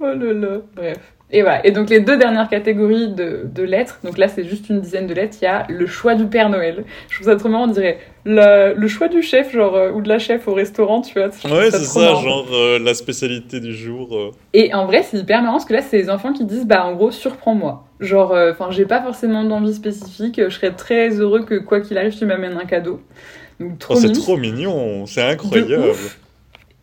[0.00, 0.98] Oh là là, bref.
[1.34, 1.66] Et voilà.
[1.66, 5.06] Et donc les deux dernières catégories de, de lettres, donc là c'est juste une dizaine
[5.06, 6.84] de lettres, il y a le choix du Père Noël.
[7.08, 10.02] Je trouve ça trop marrant, on dirait la- le choix du chef, genre, euh, ou
[10.02, 11.28] de la chef au restaurant, tu vois.
[11.50, 12.20] Ouais, c'est ça, marrant.
[12.22, 14.14] genre euh, la spécialité du jour.
[14.16, 14.30] euh.
[14.52, 16.84] Et en vrai, c'est hyper marrant parce que là, c'est les enfants qui disent, bah
[16.84, 17.84] en gros, surprends-moi.
[18.00, 22.16] Genre, enfin, j'ai pas forcément d'envie spécifique, je serais très heureux que quoi qu'il arrive,
[22.16, 23.00] tu m'amènes un cadeau.
[23.58, 25.82] Donc, trop Oh, c'est trop mignon, c'est incroyable.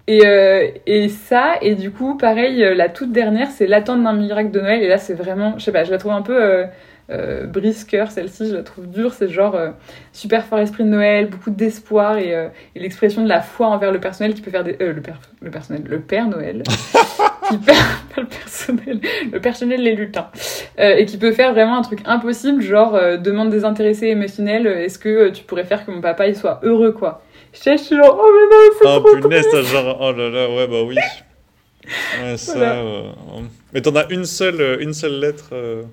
[0.10, 4.14] Et, euh, et ça, et du coup, pareil, euh, la toute dernière, c'est l'attente d'un
[4.14, 4.82] miracle de Noël.
[4.82, 6.66] Et là, c'est vraiment, je sais pas, je la trouve un peu euh,
[7.12, 9.14] euh, brise-cœur, celle-ci, je la trouve dure.
[9.14, 9.70] C'est genre euh,
[10.12, 14.00] super fort esprit de Noël, beaucoup d'espoir et, et l'expression de la foi envers le
[14.00, 14.76] personnel qui peut faire des.
[14.80, 16.64] le, père, le personnel, le Père Noël.
[17.50, 17.58] qui
[18.18, 19.02] le personnel,
[19.32, 20.30] le personnel les lutins.
[20.80, 24.84] Euh, et qui peut faire vraiment un truc impossible, genre euh, demande désintéressée émotionnelle, euh,
[24.84, 27.24] est-ce que euh, tu pourrais faire que mon papa il soit heureux, quoi?
[27.54, 29.98] Je suis genre, oh mais non, c'est Ah, trop punaise, t'as genre.
[30.00, 30.96] Oh là là, ouais, bah oui.
[32.22, 32.54] Ouais, ça.
[32.56, 32.74] Voilà.
[32.76, 33.12] euh,
[33.74, 35.50] Mais t'en as une seule, euh, une seule lettre.
[35.54, 35.84] euh.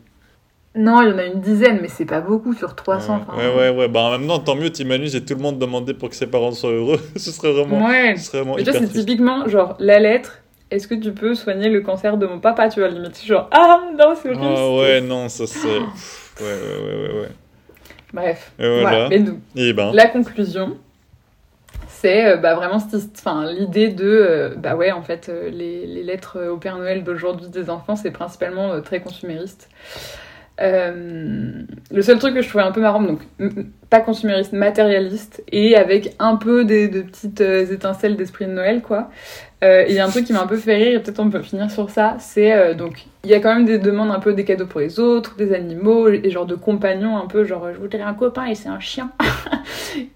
[0.75, 3.25] Non, il y en a une dizaine, mais c'est pas beaucoup sur 300.
[3.35, 3.89] Ouais, ouais, ouais, ouais.
[3.89, 6.27] Bah en même temps, tant mieux, t'imagines, si tout le monde demandait pour que ses
[6.27, 7.01] parents soient heureux.
[7.17, 7.87] ce serait vraiment.
[7.87, 8.15] Ouais.
[8.17, 8.93] Ce serait vraiment Mais c'est triste.
[8.93, 10.43] typiquement genre la lettre.
[10.71, 13.83] Est-ce que tu peux soigner le cancer de mon papa, tu vois, limite genre ah
[13.97, 14.45] non c'est horrible.
[14.45, 15.67] Ah ouais, non, ça c'est.
[15.67, 15.79] Ouais,
[16.41, 17.29] ouais, ouais, ouais, ouais.
[18.13, 18.53] Bref.
[18.59, 19.09] Et voilà.
[19.57, 19.93] Et ben.
[19.95, 20.77] la conclusion,
[22.01, 22.79] c'est euh, bah, vraiment
[23.45, 27.49] l'idée de euh, bah ouais en fait euh, les, les lettres au Père Noël d'aujourd'hui
[27.49, 29.69] des enfants c'est principalement très consumériste.
[30.59, 33.21] Le seul truc que je trouvais un peu marrant, donc
[33.91, 39.11] pas consumériste, matérialiste, et avec un peu de petites étincelles d'esprit de Noël, quoi.
[39.63, 41.43] Il y a un truc qui m'a un peu fait rire, et peut-être on peut
[41.43, 44.45] finir sur ça, c'est donc, il y a quand même des demandes un peu des
[44.45, 48.01] cadeaux pour les autres, des animaux, et genre de compagnons un peu, genre je voudrais
[48.01, 49.11] un copain et c'est un chien.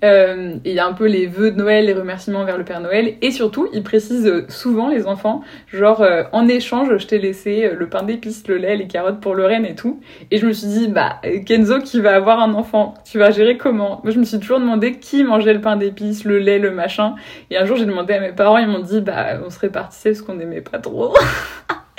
[0.05, 2.65] Euh, et il y a un peu les vœux de Noël, les remerciements vers le
[2.65, 7.07] Père Noël, et surtout, ils précisent euh, souvent, les enfants, genre euh, en échange, je
[7.07, 10.01] t'ai laissé le pain d'épices, le lait, les carottes pour le et tout.
[10.31, 13.57] Et je me suis dit, bah, Kenzo qui va avoir un enfant, tu vas gérer
[13.57, 14.01] comment?
[14.03, 17.15] Moi, je me suis toujours demandé qui mangeait le pain d'épices, le lait, le machin.
[17.51, 20.11] Et un jour, j'ai demandé à mes parents, ils m'ont dit, bah, on se répartissait
[20.11, 21.15] parce qu'on n'aimait pas trop.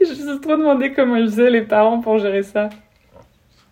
[0.00, 2.68] Je me suis trop demandé comment ils faisaient les parents pour gérer ça.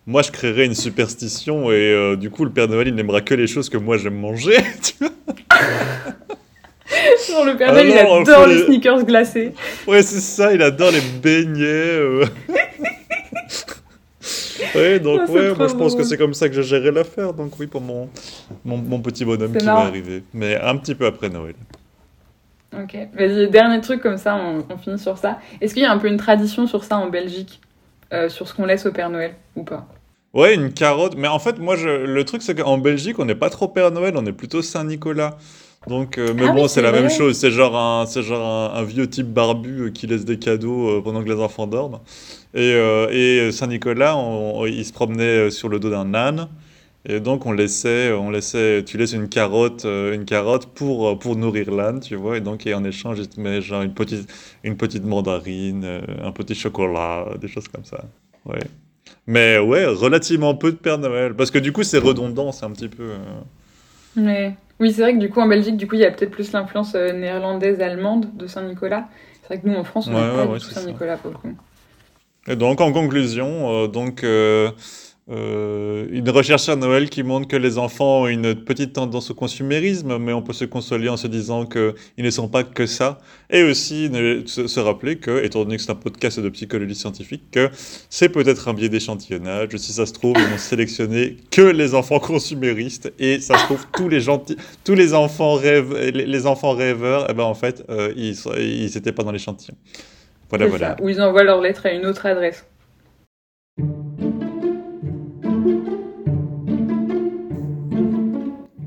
[0.05, 3.33] Moi, je créerais une superstition et euh, du coup, le Père Noël, il n'aimera que
[3.33, 4.57] les choses que moi j'aime manger.
[4.83, 5.09] tu vois
[7.29, 9.53] Genre le Père Noël, il adore les les- sneakers glacés.
[9.87, 11.63] Ouais, c'est ça, il adore les beignets.
[11.63, 12.25] euh.
[14.75, 17.33] ouais, donc Ah, ouais, moi je pense que c'est comme ça que je gérerai l'affaire.
[17.33, 18.09] Donc oui, pour mon,
[18.65, 19.81] mon, mon petit bonhomme qui marrant.
[19.83, 20.23] va arriver.
[20.33, 21.55] Mais un petit peu après Noël.
[22.75, 25.39] Ok, vas-y, dernier truc comme ça, on, on finit sur ça.
[25.61, 27.61] Est-ce qu'il y a un peu une tradition sur ça en Belgique
[28.13, 29.87] Euh, Sur ce qu'on laisse au Père Noël ou pas?
[30.33, 31.15] Ouais, une carotte.
[31.15, 31.87] Mais en fait, moi, je...
[31.89, 35.37] le truc, c'est qu'en Belgique, on n'est pas trop Père Noël, on est plutôt Saint-Nicolas.
[35.87, 37.37] Donc, euh, mais Ah bon, oui, c'est la même chose.
[37.37, 41.01] C'est genre, un, c'est genre un, un vieux type barbu euh, qui laisse des cadeaux
[41.03, 41.99] pendant que les enfants dorment.
[42.53, 44.15] Et, euh, et Saint-Nicolas,
[44.67, 46.47] il se promenait sur le dos d'un âne.
[47.05, 51.15] Et donc, on laissait, on laissait, tu laisses une carotte, euh, une carotte pour, euh,
[51.15, 52.37] pour nourrir l'âne, tu vois.
[52.37, 54.31] Et donc, et en échange, il te met genre une petite,
[54.63, 58.05] une petite mandarine, euh, un petit chocolat, des choses comme ça.
[58.45, 58.59] Ouais.
[59.27, 61.33] Mais ouais, relativement peu de Père Noël.
[61.33, 63.11] Parce que du coup, c'est redondant, c'est un petit peu.
[64.15, 66.31] Mais oui, c'est vrai que du coup en Belgique, du coup, il y a peut-être
[66.31, 69.07] plus l'influence néerlandaise, allemande de Saint-Nicolas.
[69.41, 70.81] C'est vrai que nous en France, on n'a pas ouais, c'est ça.
[70.81, 71.53] Saint-Nicolas pour le coup.
[72.47, 74.71] Et donc, en conclusion, euh, donc, euh,
[75.31, 79.33] euh, une recherche à Noël qui montre que les enfants ont une petite tendance au
[79.33, 83.19] consumérisme, mais on peut se consoler en se disant qu'ils ne sont pas que ça.
[83.49, 84.11] Et aussi
[84.45, 87.69] se, rappeler que, étant donné que c'est un podcast de psychologie scientifique, que
[88.09, 89.69] c'est peut-être un biais d'échantillonnage.
[89.77, 93.13] Si ça se trouve, ils n'ont sélectionné que les enfants consuméristes.
[93.17, 97.27] Et ça se trouve, tous les, gentils, tous les, enfants, rêve, les, les enfants rêveurs,
[97.29, 99.77] eh ben, en fait, euh, ils n'étaient pas dans l'échantillon.
[100.49, 100.97] Voilà, C'est voilà.
[100.97, 101.03] ça.
[101.03, 102.65] Ou ils envoient leur lettre à une autre adresse.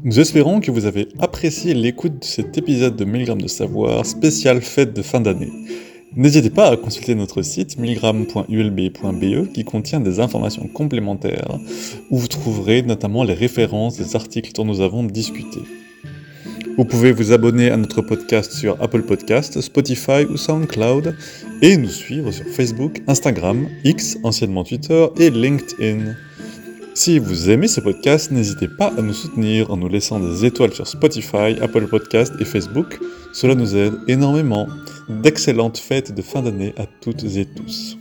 [0.07, 4.07] Nous espérons que vous avez apprécié l'écoute de cet épisode de 1000 grammes de savoir
[4.07, 5.51] spécial fête de fin d'année.
[6.15, 11.59] N'hésitez pas à consulter notre site 1000grammes.ulb.be E qui contient des informations complémentaires
[12.13, 15.59] où vous trouverez notamment les références des articles dont nous avons discuté.
[16.79, 21.17] Vous pouvez vous abonner à notre podcast sur Apple Podcast, Spotify ou SoundCloud
[21.63, 26.15] et nous suivre sur Facebook, Instagram, X, anciennement Twitter et LinkedIn.
[26.97, 30.73] Si vous aimez ce podcast, n'hésitez pas à nous soutenir en nous laissant des étoiles
[30.73, 32.99] sur Spotify, Apple Podcast et Facebook.
[33.35, 34.67] Cela nous aide énormément.
[35.07, 37.99] D'excellentes fêtes de fin d'année à toutes et tous.